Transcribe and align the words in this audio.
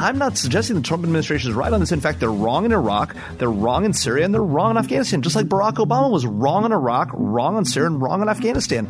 I'm 0.00 0.16
not 0.16 0.38
suggesting 0.38 0.76
the 0.76 0.82
Trump 0.82 1.02
administration 1.02 1.50
is 1.50 1.56
right 1.56 1.72
on 1.72 1.80
this. 1.80 1.90
In 1.90 2.00
fact, 2.00 2.20
they're 2.20 2.30
wrong 2.30 2.64
in 2.64 2.70
Iraq, 2.70 3.16
they're 3.38 3.50
wrong 3.50 3.84
in 3.84 3.92
Syria, 3.92 4.24
and 4.24 4.32
they're 4.32 4.40
wrong 4.40 4.70
in 4.70 4.76
Afghanistan, 4.76 5.22
just 5.22 5.34
like 5.34 5.46
Barack 5.46 5.84
Obama 5.84 6.08
was 6.08 6.24
wrong 6.24 6.64
in 6.64 6.70
Iraq, 6.70 7.10
wrong 7.12 7.58
in 7.58 7.64
Syria, 7.64 7.88
and 7.88 8.00
wrong 8.00 8.22
in 8.22 8.28
Afghanistan. 8.28 8.88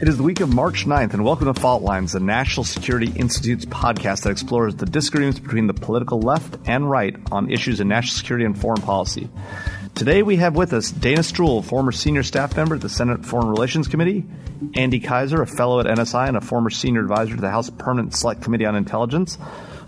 It 0.00 0.08
is 0.08 0.16
the 0.16 0.22
week 0.22 0.40
of 0.40 0.54
March 0.54 0.86
9th, 0.86 1.12
and 1.12 1.22
welcome 1.22 1.52
to 1.52 1.60
Fault 1.60 1.82
Lines, 1.82 2.12
the 2.12 2.20
National 2.20 2.64
Security 2.64 3.12
Institute's 3.14 3.66
podcast 3.66 4.22
that 4.22 4.30
explores 4.30 4.74
the 4.74 4.86
disagreements 4.86 5.38
between 5.38 5.66
the 5.66 5.74
political 5.74 6.18
left 6.18 6.56
and 6.64 6.88
right 6.88 7.14
on 7.30 7.50
issues 7.50 7.78
in 7.78 7.88
national 7.88 8.16
security 8.16 8.46
and 8.46 8.58
foreign 8.58 8.80
policy. 8.80 9.28
Today 9.94 10.22
we 10.22 10.36
have 10.36 10.56
with 10.56 10.72
us 10.72 10.90
Dana 10.90 11.20
Stroul, 11.20 11.62
former 11.62 11.92
senior 11.92 12.22
staff 12.22 12.56
member 12.56 12.76
at 12.76 12.80
the 12.80 12.88
Senate 12.88 13.26
Foreign 13.26 13.50
Relations 13.50 13.86
Committee, 13.86 14.24
Andy 14.72 14.98
Keiser, 14.98 15.42
a 15.42 15.46
fellow 15.46 15.78
at 15.78 15.84
NSI 15.84 16.28
and 16.28 16.38
a 16.38 16.40
former 16.40 16.70
senior 16.70 17.02
advisor 17.02 17.34
to 17.34 17.40
the 17.42 17.50
House 17.50 17.68
Permanent 17.68 18.16
Select 18.16 18.40
Committee 18.40 18.64
on 18.64 18.76
Intelligence, 18.76 19.36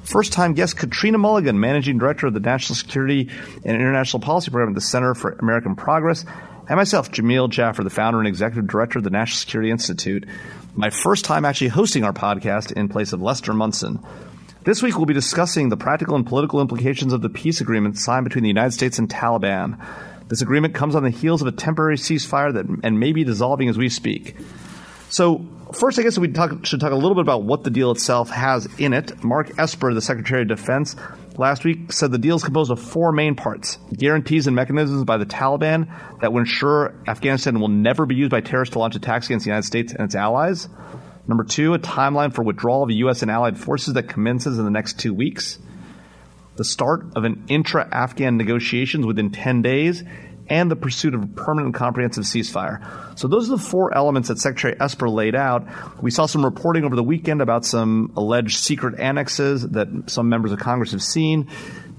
first 0.02 0.32
time 0.32 0.54
guest 0.54 0.76
Katrina 0.76 1.18
Mulligan, 1.18 1.58
managing 1.58 1.98
director 1.98 2.26
of 2.26 2.34
the 2.34 2.40
National 2.40 2.76
Security 2.76 3.28
and 3.64 3.76
International 3.76 4.20
Policy 4.20 4.50
Program 4.50 4.70
at 4.70 4.74
the 4.74 4.80
Center 4.80 5.14
for 5.14 5.32
American 5.32 5.76
Progress, 5.76 6.24
and 6.68 6.76
myself, 6.76 7.10
Jamil 7.10 7.50
Jaffer, 7.50 7.82
the 7.82 7.90
founder 7.90 8.18
and 8.18 8.28
executive 8.28 8.68
director 8.68 8.98
of 8.98 9.04
the 9.04 9.10
National 9.10 9.38
Security 9.38 9.70
Institute. 9.70 10.26
My 10.74 10.90
first 10.90 11.24
time 11.24 11.44
actually 11.44 11.68
hosting 11.68 12.04
our 12.04 12.12
podcast 12.12 12.72
in 12.72 12.88
place 12.88 13.12
of 13.12 13.20
Lester 13.20 13.52
Munson. 13.52 14.04
This 14.64 14.80
week, 14.80 14.96
we'll 14.96 15.06
be 15.06 15.12
discussing 15.12 15.68
the 15.68 15.76
practical 15.76 16.14
and 16.14 16.24
political 16.24 16.60
implications 16.60 17.12
of 17.12 17.20
the 17.20 17.28
peace 17.28 17.60
agreement 17.60 17.98
signed 17.98 18.24
between 18.24 18.42
the 18.42 18.48
United 18.48 18.70
States 18.70 18.98
and 18.98 19.10
Taliban. 19.10 19.84
This 20.28 20.40
agreement 20.40 20.72
comes 20.72 20.94
on 20.94 21.02
the 21.02 21.10
heels 21.10 21.42
of 21.42 21.48
a 21.48 21.52
temporary 21.52 21.96
ceasefire 21.96 22.54
that 22.54 22.66
and 22.84 23.00
may 23.00 23.12
be 23.12 23.24
dissolving 23.24 23.68
as 23.68 23.76
we 23.76 23.88
speak. 23.88 24.36
So, 25.10 25.44
first, 25.72 25.98
I 25.98 26.02
guess 26.02 26.18
we 26.18 26.28
talk, 26.28 26.64
should 26.64 26.80
talk 26.80 26.92
a 26.92 26.96
little 26.96 27.14
bit 27.14 27.22
about 27.22 27.42
what 27.44 27.64
the 27.64 27.70
deal 27.70 27.90
itself 27.90 28.30
has 28.30 28.66
in 28.78 28.92
it. 28.92 29.22
Mark 29.24 29.58
Esper, 29.58 29.94
the 29.94 30.00
Secretary 30.00 30.42
of 30.42 30.48
Defense, 30.48 30.96
last 31.36 31.64
week 31.64 31.92
said 31.92 32.10
the 32.10 32.18
deal 32.18 32.36
is 32.36 32.44
composed 32.44 32.70
of 32.70 32.80
four 32.80 33.12
main 33.12 33.34
parts 33.34 33.78
guarantees 33.96 34.46
and 34.46 34.56
mechanisms 34.56 35.04
by 35.04 35.16
the 35.16 35.26
Taliban 35.26 35.88
that 36.20 36.32
will 36.32 36.40
ensure 36.40 36.94
Afghanistan 37.06 37.60
will 37.60 37.68
never 37.68 38.06
be 38.06 38.14
used 38.14 38.30
by 38.30 38.40
terrorists 38.40 38.72
to 38.72 38.78
launch 38.78 38.96
attacks 38.96 39.26
against 39.26 39.44
the 39.44 39.50
United 39.50 39.66
States 39.66 39.92
and 39.92 40.02
its 40.02 40.14
allies. 40.14 40.68
Number 41.26 41.44
two, 41.44 41.74
a 41.74 41.78
timeline 41.78 42.34
for 42.34 42.42
withdrawal 42.42 42.82
of 42.82 42.90
U.S. 42.90 43.22
and 43.22 43.30
allied 43.30 43.56
forces 43.56 43.94
that 43.94 44.08
commences 44.08 44.58
in 44.58 44.64
the 44.64 44.70
next 44.70 44.98
two 44.98 45.14
weeks. 45.14 45.58
The 46.56 46.64
start 46.64 47.06
of 47.16 47.24
an 47.24 47.44
intra 47.48 47.88
Afghan 47.90 48.36
negotiations 48.36 49.06
within 49.06 49.30
10 49.30 49.62
days, 49.62 50.02
and 50.48 50.70
the 50.70 50.76
pursuit 50.76 51.14
of 51.14 51.22
a 51.22 51.26
permanent 51.26 51.74
comprehensive 51.74 52.24
ceasefire. 52.24 53.18
So 53.18 53.28
those 53.28 53.48
are 53.48 53.56
the 53.56 53.62
four 53.62 53.94
elements 53.94 54.28
that 54.28 54.38
Secretary 54.38 54.76
Esper 54.78 55.08
laid 55.08 55.34
out. 55.34 55.66
We 56.02 56.10
saw 56.10 56.26
some 56.26 56.44
reporting 56.44 56.84
over 56.84 56.96
the 56.96 57.02
weekend 57.02 57.40
about 57.40 57.64
some 57.64 58.12
alleged 58.16 58.58
secret 58.58 58.98
annexes 58.98 59.68
that 59.70 60.10
some 60.10 60.28
members 60.28 60.52
of 60.52 60.58
Congress 60.58 60.92
have 60.92 61.02
seen. 61.02 61.48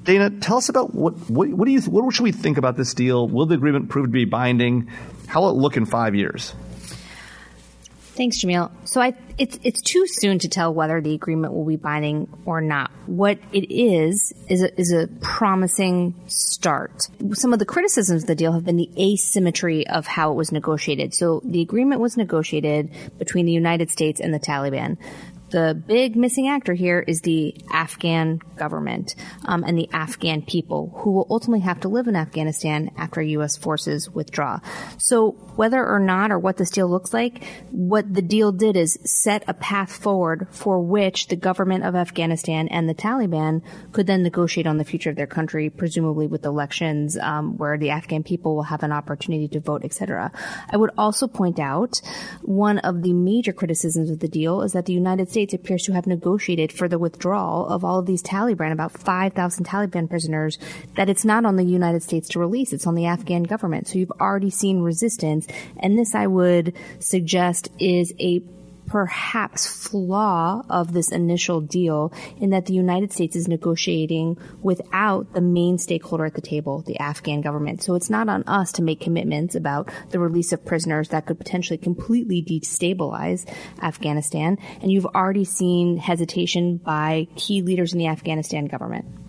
Dana, 0.03 0.29
tell 0.29 0.57
us 0.57 0.69
about 0.69 0.93
what, 0.93 1.13
what, 1.29 1.49
what 1.49 1.65
do 1.65 1.71
you 1.71 1.81
what 1.81 2.13
should 2.13 2.23
we 2.23 2.33
think 2.33 2.57
about 2.57 2.75
this 2.75 2.93
deal? 2.93 3.27
Will 3.27 3.45
the 3.45 3.55
agreement 3.55 3.89
prove 3.89 4.05
to 4.07 4.11
be 4.11 4.25
binding? 4.25 4.89
How 5.27 5.41
will 5.41 5.51
it 5.51 5.55
look 5.55 5.77
in 5.77 5.85
five 5.85 6.13
years? 6.13 6.53
Thanks, 8.15 8.43
Jamil. 8.43 8.69
So 8.85 9.01
I, 9.01 9.15
it's 9.39 9.57
it's 9.63 9.81
too 9.81 10.05
soon 10.05 10.37
to 10.39 10.47
tell 10.47 10.71
whether 10.71 11.01
the 11.01 11.15
agreement 11.15 11.53
will 11.53 11.65
be 11.65 11.77
binding 11.77 12.27
or 12.45 12.61
not. 12.61 12.91
What 13.07 13.39
it 13.51 13.73
is 13.73 14.31
is 14.47 14.61
a, 14.61 14.79
is 14.79 14.91
a 14.91 15.07
promising 15.19 16.13
start. 16.27 17.09
Some 17.31 17.53
of 17.53 17.59
the 17.59 17.65
criticisms 17.65 18.23
of 18.23 18.27
the 18.27 18.35
deal 18.35 18.51
have 18.51 18.65
been 18.65 18.77
the 18.77 18.91
asymmetry 18.99 19.87
of 19.87 20.05
how 20.05 20.31
it 20.31 20.35
was 20.35 20.51
negotiated. 20.51 21.15
So 21.15 21.41
the 21.43 21.61
agreement 21.61 22.01
was 22.01 22.15
negotiated 22.15 22.91
between 23.17 23.47
the 23.47 23.51
United 23.51 23.89
States 23.89 24.19
and 24.19 24.31
the 24.31 24.39
Taliban 24.39 24.97
the 25.53 25.75
big 25.75 26.15
missing 26.15 26.47
actor 26.47 26.73
here 26.73 26.99
is 26.99 27.21
the 27.21 27.55
Afghan 27.71 28.39
government 28.55 29.13
um, 29.45 29.63
and 29.63 29.77
the 29.77 29.87
Afghan 29.93 30.41
people 30.41 30.91
who 30.97 31.11
will 31.11 31.27
ultimately 31.29 31.59
have 31.59 31.79
to 31.81 31.89
live 31.89 32.07
in 32.07 32.15
Afghanistan 32.15 32.89
after 32.97 33.21
U.S. 33.21 33.55
forces 33.55 34.09
withdraw. 34.09 34.59
So 34.97 35.33
whether 35.55 35.85
or 35.85 35.99
not 35.99 36.31
or 36.31 36.39
what 36.39 36.57
this 36.57 36.71
deal 36.71 36.89
looks 36.89 37.13
like, 37.13 37.43
what 37.69 38.11
the 38.11 38.23
deal 38.23 38.51
did 38.51 38.75
is 38.75 38.97
set 39.05 39.43
a 39.47 39.53
path 39.53 39.91
forward 39.91 40.47
for 40.49 40.79
which 40.79 41.27
the 41.27 41.35
government 41.35 41.83
of 41.83 41.93
Afghanistan 41.95 42.67
and 42.69 42.89
the 42.89 42.95
Taliban 42.95 43.61
could 43.91 44.07
then 44.07 44.23
negotiate 44.23 44.65
on 44.65 44.77
the 44.77 44.83
future 44.83 45.11
of 45.11 45.15
their 45.15 45.27
country, 45.27 45.69
presumably 45.69 46.25
with 46.25 46.45
elections 46.45 47.15
um, 47.17 47.57
where 47.59 47.77
the 47.77 47.91
Afghan 47.91 48.23
people 48.23 48.55
will 48.55 48.63
have 48.63 48.81
an 48.81 48.91
opportunity 48.91 49.47
to 49.49 49.59
vote, 49.59 49.85
etc. 49.85 50.31
I 50.67 50.77
would 50.77 50.91
also 50.97 51.27
point 51.27 51.59
out 51.59 52.01
one 52.41 52.79
of 52.79 53.03
the 53.03 53.13
major 53.13 53.53
criticisms 53.53 54.09
of 54.09 54.17
the 54.17 54.27
deal 54.27 54.63
is 54.63 54.73
that 54.73 54.87
the 54.87 54.93
United 54.93 55.29
States 55.29 55.42
States 55.43 55.61
appears 55.61 55.83
to 55.83 55.91
have 55.91 56.07
negotiated 56.07 56.71
for 56.71 56.87
the 56.87 56.97
withdrawal 56.97 57.67
of 57.67 57.83
all 57.83 57.99
of 57.99 58.05
these 58.05 58.23
Taliban, 58.23 58.71
about 58.71 58.93
5,000 58.93 59.65
Taliban 59.65 60.09
prisoners, 60.09 60.57
that 60.95 61.09
it's 61.09 61.25
not 61.25 61.43
on 61.43 61.57
the 61.57 61.65
United 61.65 62.01
States 62.01 62.29
to 62.29 62.39
release, 62.39 62.71
it's 62.71 62.87
on 62.87 62.95
the 62.95 63.07
Afghan 63.07 63.43
government. 63.43 63.89
So 63.89 63.99
you've 63.99 64.21
already 64.21 64.49
seen 64.49 64.79
resistance. 64.79 65.45
And 65.75 65.99
this, 65.99 66.15
I 66.15 66.27
would 66.27 66.73
suggest, 66.99 67.69
is 67.77 68.13
a 68.21 68.41
perhaps 68.93 69.65
flaw 69.65 70.61
of 70.69 70.93
this 70.93 71.11
initial 71.11 71.59
deal 71.59 72.13
in 72.37 72.51
that 72.51 72.67
the 72.67 72.75
United 72.75 73.11
States 73.11 73.35
is 73.35 73.47
negotiating 73.47 74.37
without 74.61 75.33
the 75.33 75.41
main 75.41 75.79
stakeholder 75.79 76.27
at 76.27 76.35
the 76.35 76.41
table, 76.41 76.83
the 76.83 76.99
Afghan 76.99 77.41
government. 77.41 77.81
So 77.81 77.95
it's 77.95 78.11
not 78.11 78.29
on 78.29 78.43
us 78.43 78.71
to 78.73 78.83
make 78.83 78.99
commitments 78.99 79.55
about 79.55 79.89
the 80.11 80.19
release 80.19 80.53
of 80.53 80.63
prisoners 80.63 81.09
that 81.09 81.25
could 81.25 81.39
potentially 81.39 81.79
completely 81.79 82.43
destabilize 82.43 83.49
Afghanistan. 83.81 84.59
And 84.83 84.91
you've 84.91 85.07
already 85.07 85.45
seen 85.45 85.97
hesitation 85.97 86.77
by 86.77 87.27
key 87.35 87.63
leaders 87.63 87.93
in 87.93 87.97
the 87.97 88.09
Afghanistan 88.09 88.65
government. 88.65 89.22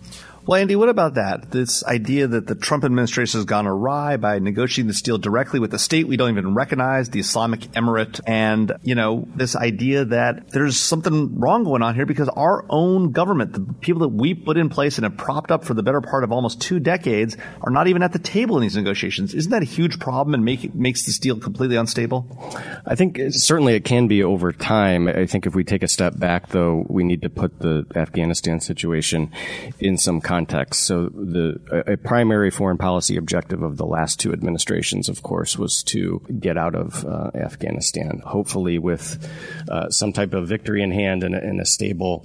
Well, 0.47 0.61
Andy, 0.61 0.75
what 0.75 0.89
about 0.89 1.15
that? 1.15 1.49
This 1.49 1.83
idea 1.83 2.27
that 2.27 2.45
the 2.45 2.53
Trump 2.53 2.83
administration 2.83 3.39
has 3.39 3.45
gone 3.45 3.65
awry 3.65 4.17
by 4.17 4.37
negotiating 4.37 4.87
this 4.87 5.01
deal 5.01 5.17
directly 5.17 5.59
with 5.59 5.73
a 5.73 5.79
state 5.79 6.07
we 6.07 6.17
don't 6.17 6.29
even 6.29 6.53
recognize, 6.53 7.09
the 7.09 7.19
Islamic 7.19 7.61
Emirate, 7.71 8.21
and, 8.27 8.71
you 8.83 8.93
know, 8.93 9.27
this 9.33 9.55
idea 9.55 10.05
that 10.05 10.51
there's 10.51 10.77
something 10.77 11.39
wrong 11.39 11.63
going 11.63 11.81
on 11.81 11.95
here 11.95 12.05
because 12.05 12.29
our 12.29 12.63
own 12.69 13.11
government, 13.11 13.53
the 13.53 13.73
people 13.81 14.01
that 14.01 14.09
we 14.09 14.35
put 14.35 14.55
in 14.55 14.69
place 14.69 14.99
and 14.99 15.05
have 15.05 15.17
propped 15.17 15.49
up 15.49 15.65
for 15.65 15.73
the 15.73 15.81
better 15.81 15.99
part 15.99 16.23
of 16.23 16.31
almost 16.31 16.61
two 16.61 16.79
decades, 16.79 17.35
are 17.63 17.71
not 17.71 17.87
even 17.87 18.03
at 18.03 18.13
the 18.13 18.19
table 18.19 18.55
in 18.55 18.61
these 18.61 18.75
negotiations. 18.75 19.33
Isn't 19.33 19.49
that 19.49 19.63
a 19.63 19.65
huge 19.65 19.99
problem 19.99 20.35
and 20.35 20.45
make, 20.45 20.75
makes 20.75 21.07
this 21.07 21.17
deal 21.17 21.39
completely 21.39 21.75
unstable? 21.75 22.53
I 22.85 22.93
think 22.93 23.19
certainly 23.31 23.73
it 23.73 23.83
can 23.83 24.07
be 24.07 24.21
over 24.21 24.51
time. 24.51 25.07
I 25.07 25.25
think 25.25 25.47
if 25.47 25.55
we 25.55 25.63
take 25.63 25.81
a 25.81 25.87
step 25.87 26.19
back, 26.19 26.49
though, 26.49 26.85
we 26.87 27.03
need 27.03 27.23
to 27.23 27.31
put 27.31 27.61
the 27.61 27.87
Afghanistan 27.95 28.59
situation 28.59 29.31
in 29.79 29.97
some 29.97 30.21
context 30.21 30.34
context. 30.35 30.83
So 30.83 31.09
the 31.09 31.45
a 31.87 31.95
primary 31.95 32.51
foreign 32.51 32.77
policy 32.77 33.15
objective 33.15 33.61
of 33.61 33.77
the 33.77 33.85
last 33.85 34.19
two 34.19 34.33
administrations, 34.33 35.07
of 35.07 35.23
course, 35.23 35.57
was 35.57 35.83
to 35.83 36.21
get 36.39 36.57
out 36.57 36.75
of 36.75 37.05
uh, 37.05 37.31
Afghanistan, 37.33 38.21
hopefully 38.25 38.77
with 38.77 39.07
uh, 39.69 39.89
some 39.89 40.11
type 40.11 40.33
of 40.33 40.47
victory 40.47 40.81
in 40.83 40.91
hand 40.91 41.23
and 41.23 41.35
a, 41.35 41.41
and 41.41 41.61
a 41.61 41.65
stable 41.65 42.15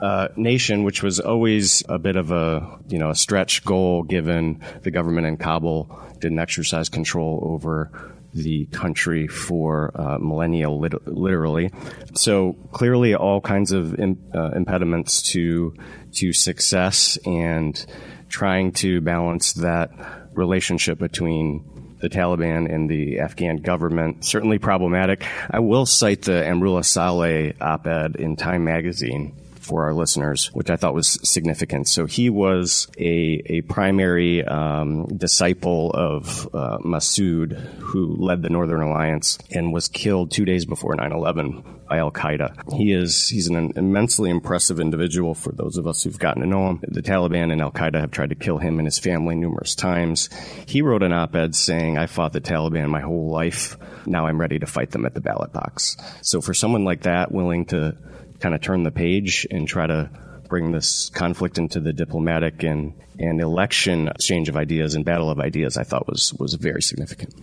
uh, 0.00 0.26
nation, 0.34 0.82
which 0.82 1.04
was 1.04 1.20
always 1.20 1.84
a 1.88 1.98
bit 1.98 2.16
of 2.16 2.32
a 2.32 2.78
you 2.88 2.98
know 2.98 3.10
a 3.10 3.14
stretch 3.14 3.64
goal 3.64 4.02
given 4.02 4.60
the 4.82 4.90
government 4.90 5.26
in 5.28 5.36
Kabul 5.36 5.88
didn't 6.18 6.40
exercise 6.40 6.88
control 6.88 7.40
over 7.42 7.90
the 8.34 8.66
country 8.66 9.26
for 9.26 9.92
uh, 9.94 10.18
millennia, 10.18 10.70
lit- 10.70 11.06
literally. 11.06 11.70
So 12.14 12.54
clearly, 12.72 13.14
all 13.14 13.40
kinds 13.40 13.72
of 13.72 13.98
uh, 13.98 14.50
impediments 14.54 15.22
to 15.32 15.74
to 16.14 16.32
success 16.32 17.18
and 17.24 17.84
trying 18.28 18.72
to 18.72 19.00
balance 19.00 19.54
that 19.54 19.90
relationship 20.34 20.98
between 20.98 21.96
the 22.00 22.08
Taliban 22.08 22.72
and 22.72 22.90
the 22.90 23.20
Afghan 23.20 23.58
government. 23.58 24.24
Certainly 24.24 24.58
problematic. 24.58 25.24
I 25.50 25.60
will 25.60 25.86
cite 25.86 26.22
the 26.22 26.32
Amrullah 26.32 26.84
Saleh 26.84 27.54
op-ed 27.60 28.16
in 28.16 28.36
Time 28.36 28.64
magazine 28.64 29.36
for 29.62 29.84
our 29.84 29.94
listeners, 29.94 30.50
which 30.52 30.70
I 30.70 30.76
thought 30.76 30.94
was 30.94 31.18
significant. 31.28 31.88
So 31.88 32.06
he 32.06 32.30
was 32.30 32.88
a, 32.98 33.42
a 33.46 33.60
primary 33.62 34.44
um, 34.44 35.06
disciple 35.06 35.90
of 35.92 36.48
uh, 36.52 36.78
Massoud, 36.78 37.58
who 37.78 38.16
led 38.16 38.42
the 38.42 38.50
Northern 38.50 38.82
Alliance 38.82 39.38
and 39.50 39.72
was 39.72 39.88
killed 39.88 40.30
two 40.30 40.44
days 40.44 40.64
before 40.64 40.94
9 40.94 41.12
11 41.12 41.64
by 41.92 41.98
Al 41.98 42.10
Qaeda. 42.10 42.72
He 42.74 42.92
is 42.92 43.28
he's 43.28 43.48
an 43.48 43.74
immensely 43.76 44.30
impressive 44.30 44.80
individual 44.80 45.34
for 45.34 45.52
those 45.52 45.76
of 45.76 45.86
us 45.86 46.02
who've 46.02 46.18
gotten 46.18 46.40
to 46.40 46.48
know 46.48 46.70
him. 46.70 46.80
The 46.88 47.02
Taliban 47.02 47.52
and 47.52 47.60
Al 47.60 47.70
Qaeda 47.70 48.00
have 48.00 48.10
tried 48.10 48.30
to 48.30 48.34
kill 48.34 48.56
him 48.56 48.78
and 48.78 48.86
his 48.86 48.98
family 48.98 49.34
numerous 49.34 49.74
times. 49.74 50.30
He 50.64 50.80
wrote 50.80 51.02
an 51.02 51.12
op-ed 51.12 51.54
saying, 51.54 51.98
"I 51.98 52.06
fought 52.06 52.32
the 52.32 52.40
Taliban 52.40 52.88
my 52.88 53.02
whole 53.02 53.30
life. 53.30 53.76
Now 54.06 54.26
I'm 54.26 54.40
ready 54.40 54.58
to 54.58 54.66
fight 54.66 54.90
them 54.92 55.04
at 55.04 55.12
the 55.12 55.20
ballot 55.20 55.52
box." 55.52 55.98
So 56.22 56.40
for 56.40 56.54
someone 56.54 56.84
like 56.86 57.02
that, 57.02 57.30
willing 57.30 57.66
to 57.66 57.94
kind 58.42 58.54
of 58.54 58.60
turn 58.60 58.82
the 58.82 58.90
page 58.90 59.46
and 59.50 59.66
try 59.66 59.86
to 59.86 60.10
bring 60.48 60.72
this 60.72 61.08
conflict 61.10 61.56
into 61.56 61.80
the 61.80 61.94
diplomatic 61.94 62.62
and, 62.62 62.92
and 63.18 63.40
election 63.40 64.08
exchange 64.08 64.50
of 64.50 64.56
ideas 64.56 64.94
and 64.94 65.04
battle 65.04 65.30
of 65.30 65.40
ideas, 65.40 65.78
I 65.78 65.84
thought 65.84 66.06
was, 66.06 66.34
was 66.34 66.54
very 66.54 66.82
significant. 66.82 67.34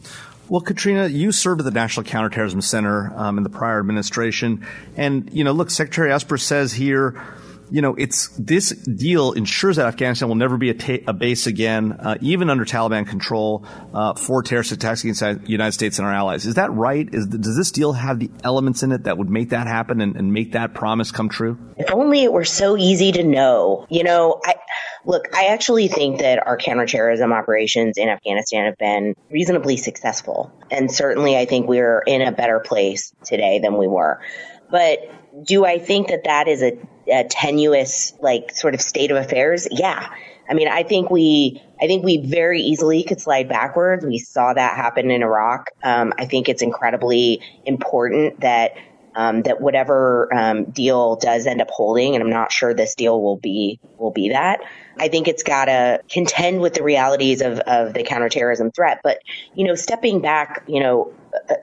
Well, 0.48 0.62
Katrina, 0.62 1.08
you 1.08 1.32
served 1.32 1.62
at 1.62 1.66
the 1.66 1.72
National 1.72 2.04
Counterterrorism 2.04 2.62
Center 2.62 3.12
um, 3.16 3.38
in 3.38 3.44
the 3.44 3.50
prior 3.50 3.80
administration. 3.80 4.66
And, 4.98 5.30
you 5.32 5.44
know, 5.44 5.54
look, 5.54 5.72
Secretary 5.72 6.12
Esper 6.12 6.38
says 6.38 6.74
here 6.74 7.20
you 7.72 7.82
know, 7.82 7.96
it's 7.96 8.30
this 8.38 8.70
deal 8.70 9.34
ensures 9.34 9.78
that 9.78 9.86
Afghanistan 9.86 10.28
will 10.28 10.36
never 10.36 10.58
be 10.58 10.70
a, 10.70 10.74
ta- 10.74 11.04
a 11.08 11.14
base 11.14 11.48
again, 11.48 11.94
uh, 11.94 12.18
even 12.22 12.50
under 12.50 12.66
Taliban 12.66 13.08
control, 13.08 13.66
uh, 13.94 14.14
for 14.14 14.44
terrorist 14.44 14.72
attacks 14.72 15.04
against 15.04 15.22
the 15.22 15.40
United 15.46 15.74
States 15.74 16.00
and 16.00 16.08
our 16.08 16.14
allies. 16.14 16.46
Is 16.46 16.56
that 16.56 16.72
right? 16.72 17.08
Is, 17.12 17.28
does 17.28 17.56
this 17.56 17.72
deal 17.72 17.94
have 17.94 18.20
the 18.20 18.30
elements 18.44 18.84
in 18.84 18.92
it 18.92 19.04
that 19.04 19.18
would 19.18 19.30
make 19.30 19.50
that 19.50 19.68
happen 19.68 20.02
and, 20.02 20.16
and 20.16 20.34
make 20.34 20.54
that 20.54 20.74
promise 20.74 21.12
come 21.12 21.30
true? 21.30 21.58
If 21.78 21.92
only 21.92 22.24
it 22.24 22.34
were 22.34 22.46
so 22.46 22.78
easy 22.78 23.12
to 23.14 23.24
know. 23.24 23.86
You 23.90 24.04
know, 24.04 24.40
I 24.44 24.56
look. 25.06 25.36
I 25.36 25.48
actually 25.48 25.88
think 25.88 26.20
that 26.20 26.46
our 26.46 26.58
counterterrorism 26.58 27.32
operations 27.32 27.98
in 27.98 28.10
Afghanistan 28.10 28.66
have 28.66 28.78
been 28.78 29.16
reasonably 29.32 29.78
successful, 29.78 30.52
and 30.72 30.92
certainly 30.92 31.38
I 31.38 31.46
think 31.46 31.68
we're 31.68 32.00
in 32.06 32.22
a 32.22 32.32
better 32.32 32.60
place 32.60 33.14
today 33.24 33.60
than 33.60 33.78
we 33.78 33.88
were. 33.88 34.20
But 34.70 35.00
do 35.44 35.66
I 35.66 35.80
think 35.80 36.08
that 36.08 36.26
that 36.26 36.48
is 36.48 36.62
a, 36.62 36.78
a 37.12 37.24
tenuous, 37.24 38.14
like, 38.22 38.52
sort 38.56 38.74
of 38.74 38.82
state 38.82 39.12
of 39.12 39.18
affairs? 39.18 39.68
Yeah. 39.72 40.10
I 40.50 40.54
mean, 40.54 40.68
I 40.68 40.84
think 40.84 41.12
we, 41.12 41.62
I 41.80 41.86
think 41.86 42.04
we 42.04 42.18
very 42.18 42.62
easily 42.62 43.04
could 43.04 43.22
slide 43.22 43.48
backwards. 43.48 44.06
We 44.06 44.18
saw 44.18 44.54
that 44.54 44.76
happen 44.76 45.12
in 45.12 45.22
Iraq. 45.22 45.70
Um, 45.84 46.14
I 46.18 46.26
think 46.26 46.50
it's 46.50 46.64
incredibly 46.64 47.42
important 47.66 48.40
that 48.40 48.72
um, 49.16 49.42
that 49.44 49.60
whatever 49.60 50.34
um, 50.34 50.66
deal 50.66 51.16
does 51.16 51.46
end 51.46 51.62
up 51.62 51.70
holding, 51.70 52.16
and 52.16 52.24
I'm 52.24 52.30
not 52.30 52.52
sure 52.52 52.74
this 52.74 52.96
deal 52.96 53.22
will 53.22 53.38
be 53.38 53.80
will 53.98 54.12
be 54.12 54.30
that. 54.30 54.62
I 54.98 55.08
think 55.08 55.28
it's 55.28 55.44
got 55.44 55.66
to 55.66 56.02
contend 56.10 56.62
with 56.62 56.74
the 56.74 56.84
realities 56.84 57.42
of, 57.42 57.60
of 57.60 57.94
the 57.94 58.04
counterterrorism 58.04 58.72
threat. 58.72 59.02
But 59.04 59.20
you 59.54 59.66
know, 59.66 59.76
stepping 59.76 60.22
back, 60.22 60.64
you 60.68 60.80
know, 60.80 61.14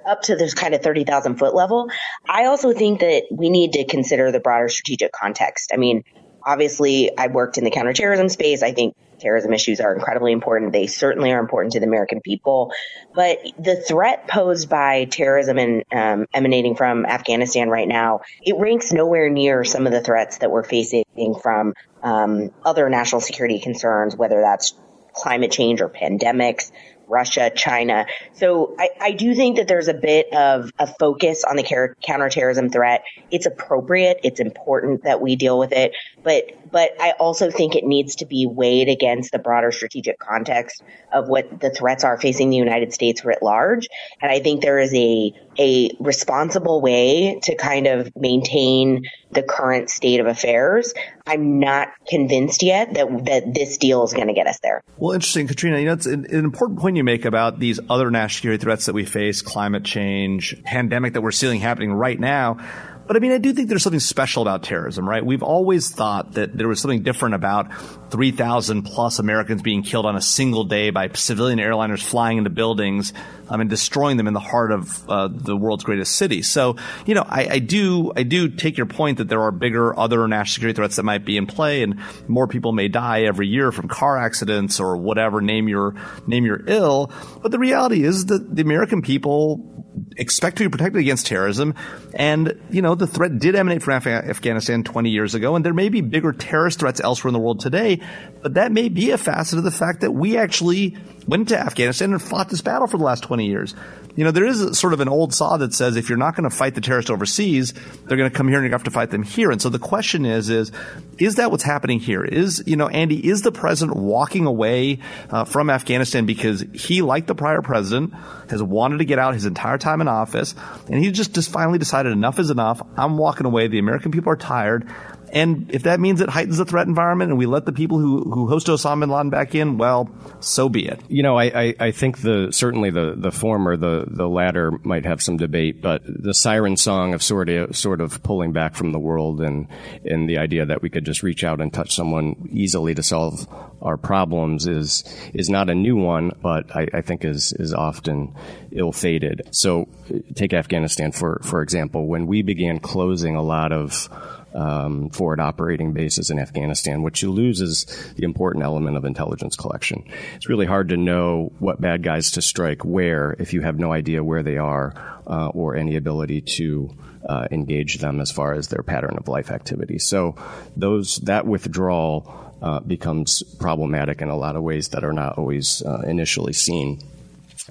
up 0.07 0.23
to 0.23 0.37
this 0.37 0.55
kind 0.55 0.75
of 0.75 0.83
30,000 0.83 1.37
foot 1.37 1.55
level, 1.55 1.89
I 2.29 2.47
also 2.47 2.73
think 2.73 3.01
that 3.01 3.25
we 3.31 3.51
need 3.51 3.73
to 3.73 3.85
consider 3.85 4.31
the 4.33 4.41
broader 4.41 4.69
strategic 4.69 5.13
context. 5.13 5.71
I 5.73 5.77
mean, 5.77 6.03
obviously, 6.45 7.17
I 7.17 7.27
worked 7.27 7.59
in 7.59 7.65
the 7.65 7.71
counterterrorism 7.71 8.29
space. 8.29 8.63
I 8.63 8.73
think 8.73 8.95
terrorism 9.19 9.53
issues 9.53 9.81
are 9.81 9.95
incredibly 9.95 10.33
important. 10.33 10.73
They 10.73 10.87
certainly 10.87 11.33
are 11.33 11.41
important 11.41 11.73
to 11.73 11.81
the 11.81 11.87
American 11.87 12.21
people. 12.21 12.73
But 13.15 13.39
the 13.59 13.77
threat 13.77 14.29
posed 14.29 14.69
by 14.69 15.07
terrorism 15.07 15.59
and 15.59 15.85
um, 15.93 16.27
emanating 16.33 16.77
from 16.77 17.07
Afghanistan 17.07 17.69
right 17.69 17.89
now, 17.89 18.21
it 18.43 18.57
ranks 18.59 18.93
nowhere 18.93 19.31
near 19.31 19.65
some 19.65 19.87
of 19.87 19.93
the 19.93 20.01
threats 20.01 20.39
that 20.39 20.51
we're 20.51 20.65
facing 20.65 21.05
from 21.43 21.75
um, 22.03 22.51
other 22.65 22.89
national 22.89 23.21
security 23.21 23.59
concerns, 23.59 24.15
whether 24.15 24.41
that's 24.41 24.75
climate 25.15 25.51
change 25.51 25.81
or 25.81 25.89
pandemics, 25.89 26.71
Russia, 27.09 27.51
China. 27.55 28.07
So 28.35 28.75
I, 28.79 28.89
I 29.01 29.13
do 29.13 29.35
think 29.35 29.57
that 29.57 29.69
there's 29.69 29.89
a 29.89 29.95
bit 29.95 30.33
of 30.33 30.71
a 30.79 30.87
focus 30.87 31.45
on 31.45 31.57
the 31.57 31.95
counterterrorism 32.03 32.71
threat. 32.71 33.05
It's 33.31 33.47
appropriate. 33.47 34.21
It's 34.25 34.41
important 34.41 35.05
that 35.05 35.21
we 35.21 35.37
deal 35.37 35.59
with 35.59 35.73
it. 35.73 35.93
But, 36.23 36.45
but 36.71 36.91
I 37.01 37.13
also 37.13 37.51
think 37.51 37.77
it 37.77 37.85
needs 37.85 38.17
to 38.17 38.27
be 38.27 38.47
weighed 38.47 38.89
against 38.89 39.33
the 39.33 39.39
broader 39.39 39.73
strategic 39.73 40.19
context 40.19 40.83
of 41.13 41.29
what 41.29 41.61
the 41.61 41.71
threats 41.71 42.05
are 42.05 42.19
facing 42.19 42.51
the 42.51 42.57
United 42.57 42.93
States 42.93 43.25
writ 43.25 43.43
large. 43.43 43.89
And 44.21 44.31
I 44.31 44.41
think 44.41 44.63
there 44.63 44.79
is 44.79 44.93
a, 44.95 45.33
a 45.59 45.91
responsible 46.01 46.81
way 46.81 47.39
to 47.45 47.55
kind 47.55 47.87
of 47.87 48.15
maintain 48.17 49.07
the 49.31 49.43
current 49.43 49.91
state 49.91 50.21
of 50.21 50.27
affairs. 50.27 50.95
I'm 51.27 51.59
not 51.59 51.89
convinced 52.09 52.63
yet 52.63 52.95
that 52.95 53.25
that 53.27 53.55
this 53.55 53.77
deal 53.77 54.05
is 54.05 54.13
going 54.13 54.29
to 54.29 54.33
get 54.33 54.47
us 54.47 54.59
there. 54.63 54.83
Well, 54.99 55.13
interesting, 55.13 55.47
Katrina. 55.49 55.79
You 55.79 55.87
know, 55.87 55.93
it's 55.93 56.07
an, 56.07 56.27
an, 56.27 56.45
important 56.45 56.79
point 56.79 56.96
you 56.97 57.05
make 57.05 57.25
about 57.25 57.59
these 57.59 57.79
other 57.89 58.11
national 58.11 58.37
security 58.37 58.63
threats 58.63 58.87
that 58.87 58.95
we 58.95 59.05
face: 59.05 59.43
climate 59.43 59.85
change, 59.85 60.63
pandemic 60.65 61.13
that 61.13 61.21
we're 61.21 61.31
seeing 61.31 61.61
happening 61.61 61.93
right 61.93 62.19
now. 62.19 62.59
But 63.07 63.17
I 63.17 63.21
mean, 63.21 63.33
I 63.33 63.39
do 63.39 63.53
think 63.53 63.69
there's 63.69 63.85
something 63.85 64.01
special 64.01 64.43
about 64.43 64.65
terrorism, 64.65 65.09
right? 65.09 65.25
We've 65.25 65.43
always 65.43 65.91
thought 65.91 66.33
that 66.33 66.57
there 66.57 66.67
was 66.67 66.81
something 66.81 67.03
different 67.03 67.37
about 67.37 67.71
3,000 68.11 68.83
plus 68.83 69.19
Americans 69.21 69.63
being 69.63 69.83
killed 69.83 70.07
on 70.07 70.17
a 70.17 70.21
single 70.21 70.65
day 70.65 70.91
by 70.91 71.09
civilian 71.15 71.61
airliners 71.61 72.03
flying 72.03 72.39
into 72.39 72.51
buildings 72.51 73.13
um, 73.49 73.61
and 73.61 73.71
destroying 73.71 74.17
them 74.17 74.27
in 74.27 74.35
the 74.35 74.41
heart 74.41 74.73
of 74.73 75.09
uh, 75.09 75.29
the 75.31 75.57
world's 75.57 75.85
greatest 75.85 76.17
city. 76.17 76.43
So, 76.43 76.77
you 77.05 77.15
know, 77.15 77.25
I, 77.29 77.49
I, 77.49 77.59
do, 77.61 78.13
I 78.17 78.25
do 78.25 78.49
take 78.49 78.77
your 78.77 78.87
point 78.87 79.19
that 79.19 79.29
there 79.29 79.43
are 79.43 79.53
bigger 79.53 79.97
other 79.97 80.27
national 80.27 80.55
security 80.55 80.77
threats 80.77 80.97
that 80.97 81.05
might 81.05 81.25
be 81.25 81.37
in 81.37 81.47
play, 81.47 81.83
and 81.83 82.01
more 82.27 82.49
people 82.49 82.73
may 82.73 82.89
die 82.89 83.23
every 83.23 83.47
year 83.47 83.71
from 83.71 83.87
car 83.89 84.19
accidents 84.19 84.81
or 84.81 84.97
whatever. 84.97 85.41
Name 85.41 85.69
your, 85.69 85.95
name 86.27 86.45
your 86.45 86.61
ill. 86.67 87.13
But 87.41 87.53
the 87.53 87.59
reality 87.59 88.03
is 88.03 88.27
that 88.27 88.57
the 88.57 88.63
American 88.63 89.03
people 89.03 89.76
expect 90.17 90.59
to 90.59 90.65
be 90.65 90.71
protected 90.71 91.01
against 91.01 91.27
terrorism. 91.27 91.75
And, 92.15 92.61
you 92.71 92.83
know, 92.83 92.95
the 92.95 93.07
threat 93.07 93.39
did 93.39 93.55
emanate 93.55 93.83
from 93.83 93.95
Af- 93.95 94.07
Afghanistan 94.07 94.85
20 94.85 95.11
years 95.11 95.35
ago, 95.35 95.57
and 95.57 95.65
there 95.65 95.75
may 95.75 95.89
be 95.89 96.01
bigger 96.01 96.33
terrorist 96.33 96.81
threats 96.81 97.01
elsewhere 97.01 97.31
in 97.31 97.35
the 97.35 97.41
world 97.41 97.61
today, 97.61 98.01
but 98.43 98.55
that 98.55 98.73
may 98.73 98.89
be 98.89 99.11
a 99.11 99.19
facet 99.19 99.59
of 99.59 99.65
the 99.65 99.71
fact 99.71 100.01
that 100.01 100.13
we 100.13 100.37
actually 100.37 100.97
went 101.27 101.49
to 101.49 101.59
Afghanistan 101.59 102.13
and 102.13 102.23
fought 102.23 102.49
this 102.49 102.61
battle 102.61 102.87
for 102.87 102.99
the 102.99 103.05
last 103.05 103.23
20 103.25 103.47
years. 103.47 103.75
You 104.15 104.25
know, 104.25 104.31
there 104.31 104.47
is 104.47 104.79
sort 104.79 104.95
of 104.95 105.01
an 105.01 105.09
old 105.09 105.35
saw 105.35 105.59
that 105.59 105.75
says 105.75 105.97
if 105.97 106.09
you're 106.09 106.17
not 106.17 106.35
going 106.35 106.49
to 106.49 106.55
fight 106.55 106.75
the 106.75 106.81
terrorists 106.81 107.11
overseas, 107.11 107.75
they're 108.07 108.17
going 108.17 108.31
to 108.31 108.35
come 108.35 108.49
here 108.49 108.57
and 108.57 108.67
you 108.67 108.73
have 108.73 108.85
to 108.85 108.91
fight 108.91 109.11
them 109.11 109.23
here. 109.23 109.51
And 109.51 109.61
so 109.61 109.69
the 109.69 109.79
question 109.79 110.25
is, 110.25 110.49
is, 110.49 110.73
is 111.19 111.35
that 111.35 111.51
what's 111.51 111.63
happening 111.63 112.01
here? 112.01 112.25
Is, 112.25 112.63
you 112.67 112.77
know, 112.77 112.89
Andy, 112.89 113.29
is 113.29 113.43
the 113.43 113.53
president 113.53 113.99
walking 113.99 114.47
away 114.47 115.01
uh, 115.29 115.45
from 115.45 115.69
Afghanistan 115.69 116.25
because 116.25 116.65
he, 116.73 117.03
like 117.03 117.27
the 117.27 117.35
prior 117.35 117.61
president, 117.61 118.15
has 118.49 118.63
wanted 118.63 118.99
to 118.99 119.05
get 119.05 119.19
out 119.19 119.35
his 119.35 119.45
entire 119.45 119.77
time 119.77 120.01
in 120.01 120.09
office 120.09 120.55
and 120.89 121.05
he 121.05 121.11
just, 121.11 121.35
just 121.35 121.51
finally 121.51 121.79
decided 121.79 122.13
enough 122.13 122.39
is 122.39 122.49
enough. 122.49 122.81
I'm 122.97 123.19
walking 123.19 123.45
away. 123.45 123.69
The 123.69 123.79
American 123.79 124.13
people 124.13 124.33
are 124.33 124.37
tired. 124.37 124.89
And 125.37 125.71
if 125.71 125.83
that 125.83 126.01
means 126.01 126.23
it 126.23 126.31
heightens 126.31 126.57
the 126.57 126.65
threat 126.65 126.87
environment 126.87 127.29
and 127.31 127.39
we 127.39 127.45
let 127.45 127.67
the 127.67 127.73
people 127.73 127.99
who, 127.99 128.23
who 128.23 128.49
host 128.49 128.69
Osama 128.69 129.01
bin 129.01 129.11
Laden 129.11 129.29
back 129.29 129.55
in, 129.55 129.77
well, 129.77 130.09
so 130.41 130.71
be 130.71 130.89
it. 130.89 130.99
You 131.09 131.23
know, 131.23 131.37
I, 131.37 131.45
I, 131.45 131.75
I, 131.79 131.91
think 131.91 132.23
the 132.23 132.49
certainly 132.53 132.89
the, 132.89 133.13
the 133.15 133.31
former, 133.31 133.77
the, 133.77 134.07
the 134.09 134.27
latter 134.27 134.73
might 134.83 135.05
have 135.05 135.21
some 135.21 135.37
debate, 135.37 135.83
but 135.83 136.01
the 136.07 136.33
siren 136.33 136.79
song 136.79 137.13
of 137.13 137.23
sort 137.23 137.51
of 137.51 137.77
sort 137.77 138.01
of 138.01 138.23
pulling 138.23 138.53
back 138.53 138.75
from 138.75 138.93
the 138.93 138.99
world 138.99 139.43
and 139.43 139.69
and 140.07 140.27
the 140.27 140.39
idea 140.39 140.65
that 140.65 140.81
we 140.81 140.89
could 140.89 141.05
just 141.05 141.23
reach 141.23 141.45
out 141.45 141.61
and 141.61 141.71
touch 141.71 141.95
someone 141.95 142.49
easily 142.51 142.95
to 142.95 143.03
solve 143.03 143.47
our 143.83 143.99
problems 143.99 144.67
is 144.67 145.05
is 145.35 145.51
not 145.51 145.69
a 145.69 145.75
new 145.75 145.97
one, 145.97 146.33
but 146.41 146.75
I, 146.75 146.89
I 146.95 147.01
think 147.03 147.27
is 147.27 147.53
is 147.53 147.75
often 147.75 148.35
ill 148.73 148.93
fated. 148.93 149.43
So 149.51 149.89
uh, 150.09 150.19
take 150.35 150.55
Afghanistan 150.55 151.13
for 151.13 151.41
for 151.45 151.61
example. 151.61 152.07
When 152.07 152.27
we 152.27 152.41
began 152.41 152.81
closing 152.81 153.37
a 153.37 153.43
lot 153.43 153.73
of 153.73 154.09
um, 154.57 155.11
forward 155.11 155.39
operating 155.39 155.93
bases 155.93 156.31
in 156.31 156.39
Afghanistan. 156.39 157.03
What 157.03 157.21
you 157.21 157.31
lose 157.31 157.61
is 157.61 157.85
the 158.17 158.25
important 158.25 158.65
element 158.65 158.97
of 158.97 159.05
intelligence 159.05 159.55
collection. 159.55 160.05
It's 160.35 160.49
really 160.49 160.67
hard 160.67 160.89
to 160.89 160.97
know 160.97 161.53
what 161.59 161.81
bad 161.81 162.03
guys 162.03 162.33
to 162.33 162.43
strike 162.43 162.85
where 162.85 163.37
if 163.39 163.53
you 163.53 163.61
have 163.61 163.79
no 163.79 163.93
idea 163.93 164.25
where 164.25 164.43
they 164.43 164.57
are 164.57 164.95
uh, 165.27 165.49
or 165.49 165.77
any 165.77 165.97
ability 165.97 166.41
to 166.41 166.91
uh, 167.29 167.47
engage 167.51 167.99
them 167.99 168.21
as 168.21 168.31
far 168.31 168.55
as 168.55 168.69
their 168.69 168.83
pattern 168.83 169.17
of 169.19 169.29
life 169.29 169.51
activity. 169.51 169.99
So 169.99 170.37
those 170.77 171.17
that 171.19 171.47
withdrawal 171.47 172.55
uh, 172.63 172.81
becomes 172.81 173.43
problematic 173.43 174.23
in 174.23 174.29
a 174.29 174.37
lot 174.37 174.57
of 174.57 174.63
ways 174.63 174.89
that 174.91 175.05
are 175.05 175.13
not 175.13 175.37
always 175.37 175.83
uh, 175.83 176.03
initially 176.07 176.53
seen. 176.53 177.01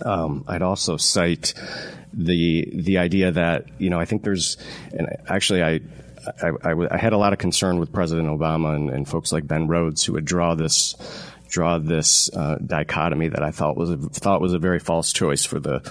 Um, 0.04 0.44
I'd 0.48 0.62
also 0.62 0.98
cite 0.98 1.54
the 2.13 2.70
the 2.74 2.98
idea 2.98 3.32
that 3.32 3.65
you 3.77 3.89
know 3.89 4.00
I 4.00 4.06
think 4.06 4.24
there's 4.24 4.58
and 4.92 5.08
actually 5.27 5.63
I 5.63 5.80
I, 6.41 6.50
I, 6.63 6.88
I, 6.91 6.98
had 6.98 7.13
a 7.13 7.17
lot 7.17 7.34
of 7.34 7.39
concern 7.39 7.79
with 7.79 7.91
President 7.91 8.27
Obama 8.27 8.75
and, 8.75 8.89
and, 8.89 9.08
folks 9.08 9.32
like 9.32 9.48
Ben 9.48 9.67
Rhodes 9.67 10.03
who 10.03 10.13
would 10.13 10.25
draw 10.25 10.55
this 10.55 10.96
draw 11.48 11.77
this 11.77 12.29
uh, 12.34 12.58
dichotomy 12.65 13.29
that 13.29 13.44
I 13.44 13.51
thought 13.51 13.77
was 13.77 13.91
a, 13.91 13.98
thought 13.98 14.41
was 14.41 14.53
a 14.53 14.60
very 14.60 14.79
false 14.79 15.13
choice 15.13 15.46
for 15.46 15.60
the 15.60 15.82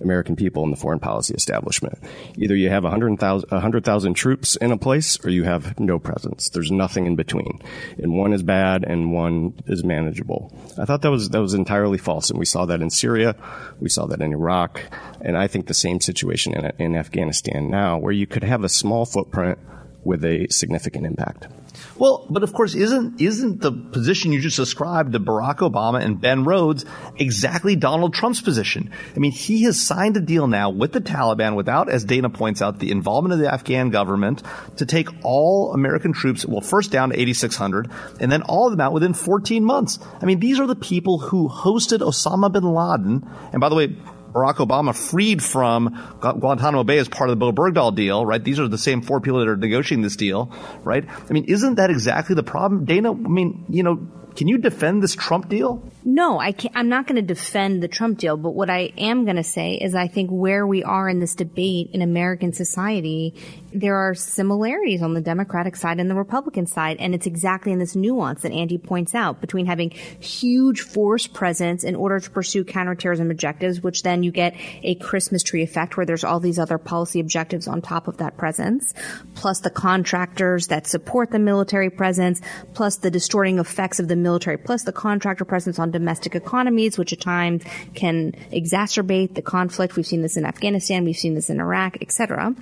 American 0.00 0.36
people 0.36 0.64
and 0.64 0.72
the 0.72 0.76
foreign 0.76 0.98
policy 0.98 1.34
establishment. 1.34 1.98
Either 2.36 2.54
you 2.54 2.68
have 2.68 2.84
100,000 2.84 3.50
100, 3.50 4.14
troops 4.14 4.56
in 4.56 4.72
a 4.72 4.76
place 4.76 5.18
or 5.24 5.30
you 5.30 5.44
have 5.44 5.78
no 5.78 5.98
presence. 5.98 6.48
There's 6.50 6.70
nothing 6.70 7.06
in 7.06 7.16
between. 7.16 7.60
And 7.98 8.16
one 8.16 8.32
is 8.32 8.42
bad 8.42 8.84
and 8.84 9.12
one 9.12 9.54
is 9.66 9.84
manageable. 9.84 10.52
I 10.78 10.84
thought 10.84 11.02
that 11.02 11.10
was, 11.10 11.30
that 11.30 11.40
was 11.40 11.54
entirely 11.54 11.98
false. 11.98 12.30
And 12.30 12.38
we 12.38 12.44
saw 12.44 12.66
that 12.66 12.82
in 12.82 12.90
Syria. 12.90 13.36
We 13.80 13.88
saw 13.88 14.06
that 14.06 14.20
in 14.20 14.32
Iraq. 14.32 14.80
And 15.20 15.36
I 15.36 15.46
think 15.46 15.66
the 15.66 15.74
same 15.74 16.00
situation 16.00 16.54
in, 16.54 16.72
in 16.78 16.96
Afghanistan 16.96 17.70
now 17.70 17.98
where 17.98 18.12
you 18.12 18.26
could 18.26 18.44
have 18.44 18.64
a 18.64 18.68
small 18.68 19.06
footprint 19.06 19.58
with 20.04 20.24
a 20.24 20.46
significant 20.50 21.06
impact. 21.06 21.48
Well, 21.96 22.26
but 22.30 22.42
of 22.42 22.52
course, 22.52 22.74
isn't 22.74 23.20
isn't 23.20 23.60
the 23.60 23.72
position 23.72 24.32
you 24.32 24.40
just 24.40 24.56
described 24.56 25.12
to 25.12 25.20
Barack 25.20 25.58
Obama 25.58 26.02
and 26.02 26.20
Ben 26.20 26.44
Rhodes 26.44 26.84
exactly 27.16 27.76
Donald 27.76 28.14
Trump's 28.14 28.40
position? 28.40 28.90
I 29.14 29.18
mean, 29.18 29.32
he 29.32 29.62
has 29.64 29.80
signed 29.80 30.16
a 30.16 30.20
deal 30.20 30.46
now 30.46 30.70
with 30.70 30.92
the 30.92 31.00
Taliban 31.00 31.56
without, 31.56 31.88
as 31.88 32.04
Dana 32.04 32.30
points 32.30 32.62
out, 32.62 32.78
the 32.78 32.90
involvement 32.90 33.32
of 33.32 33.38
the 33.38 33.52
Afghan 33.52 33.90
government 33.90 34.42
to 34.76 34.86
take 34.86 35.08
all 35.22 35.72
American 35.72 36.12
troops, 36.12 36.44
well, 36.46 36.60
first 36.60 36.90
down 36.90 37.10
to 37.10 37.20
8,600, 37.20 37.90
and 38.20 38.30
then 38.30 38.42
all 38.42 38.66
of 38.66 38.72
them 38.72 38.80
out 38.80 38.92
within 38.92 39.14
14 39.14 39.64
months. 39.64 39.98
I 40.20 40.26
mean, 40.26 40.40
these 40.40 40.60
are 40.60 40.66
the 40.66 40.76
people 40.76 41.18
who 41.18 41.48
hosted 41.48 41.98
Osama 41.98 42.52
bin 42.52 42.64
Laden. 42.64 43.28
And 43.52 43.60
by 43.60 43.68
the 43.68 43.74
way, 43.74 43.96
Barack 44.34 44.56
Obama 44.56 44.94
freed 44.94 45.42
from 45.42 45.96
Guantanamo 46.20 46.82
Bay 46.82 46.98
as 46.98 47.08
part 47.08 47.30
of 47.30 47.38
the 47.38 47.52
Bowe 47.52 47.52
Bergdahl 47.52 47.94
deal, 47.94 48.26
right? 48.26 48.42
These 48.42 48.58
are 48.58 48.66
the 48.66 48.78
same 48.78 49.00
four 49.00 49.20
people 49.20 49.38
that 49.38 49.48
are 49.48 49.56
negotiating 49.56 50.02
this 50.02 50.16
deal, 50.16 50.50
right? 50.82 51.04
I 51.08 51.32
mean, 51.32 51.44
isn't 51.44 51.76
that 51.76 51.90
exactly 51.90 52.34
the 52.34 52.42
problem? 52.42 52.84
Dana, 52.84 53.12
I 53.12 53.14
mean, 53.14 53.64
you 53.68 53.84
know, 53.84 54.06
can 54.34 54.48
you 54.48 54.58
defend 54.58 55.02
this 55.04 55.14
Trump 55.14 55.48
deal? 55.48 55.88
No, 56.06 56.38
I 56.38 56.52
can't, 56.52 56.76
I'm 56.76 56.90
not 56.90 57.06
going 57.06 57.16
to 57.16 57.22
defend 57.22 57.82
the 57.82 57.88
Trump 57.88 58.18
deal, 58.18 58.36
but 58.36 58.50
what 58.50 58.68
I 58.68 58.92
am 58.98 59.24
going 59.24 59.36
to 59.36 59.42
say 59.42 59.76
is 59.76 59.94
I 59.94 60.06
think 60.06 60.28
where 60.28 60.66
we 60.66 60.84
are 60.84 61.08
in 61.08 61.18
this 61.18 61.34
debate 61.34 61.90
in 61.94 62.02
American 62.02 62.52
society, 62.52 63.34
there 63.72 63.96
are 63.96 64.14
similarities 64.14 65.00
on 65.00 65.14
the 65.14 65.22
Democratic 65.22 65.76
side 65.76 66.00
and 66.00 66.10
the 66.10 66.14
Republican 66.14 66.66
side, 66.66 66.98
and 67.00 67.14
it's 67.14 67.26
exactly 67.26 67.72
in 67.72 67.78
this 67.78 67.96
nuance 67.96 68.42
that 68.42 68.52
Andy 68.52 68.76
points 68.76 69.14
out 69.14 69.40
between 69.40 69.64
having 69.64 69.92
huge 70.20 70.82
force 70.82 71.26
presence 71.26 71.84
in 71.84 71.96
order 71.96 72.20
to 72.20 72.30
pursue 72.30 72.64
counterterrorism 72.64 73.30
objectives, 73.30 73.82
which 73.82 74.02
then 74.02 74.22
you 74.22 74.30
get 74.30 74.54
a 74.82 74.96
Christmas 74.96 75.42
tree 75.42 75.62
effect 75.62 75.96
where 75.96 76.04
there's 76.04 76.22
all 76.22 76.38
these 76.38 76.58
other 76.58 76.76
policy 76.76 77.18
objectives 77.18 77.66
on 77.66 77.80
top 77.80 78.08
of 78.08 78.18
that 78.18 78.36
presence, 78.36 78.92
plus 79.34 79.60
the 79.60 79.70
contractors 79.70 80.66
that 80.66 80.86
support 80.86 81.30
the 81.30 81.38
military 81.38 81.88
presence, 81.88 82.42
plus 82.74 82.98
the 82.98 83.10
distorting 83.10 83.58
effects 83.58 83.98
of 83.98 84.08
the 84.08 84.16
military, 84.16 84.58
plus 84.58 84.82
the 84.82 84.92
contractor 84.92 85.46
presence 85.46 85.78
on 85.78 85.93
domestic 85.94 86.34
economies, 86.34 86.98
which 86.98 87.12
at 87.12 87.20
times 87.20 87.62
can 87.94 88.32
exacerbate 88.52 89.34
the 89.34 89.42
conflict. 89.42 89.96
We've 89.96 90.06
seen 90.06 90.22
this 90.22 90.36
in 90.36 90.44
Afghanistan, 90.44 91.04
we've 91.04 91.16
seen 91.16 91.34
this 91.34 91.48
in 91.50 91.60
Iraq, 91.60 91.98
etc 92.02 92.54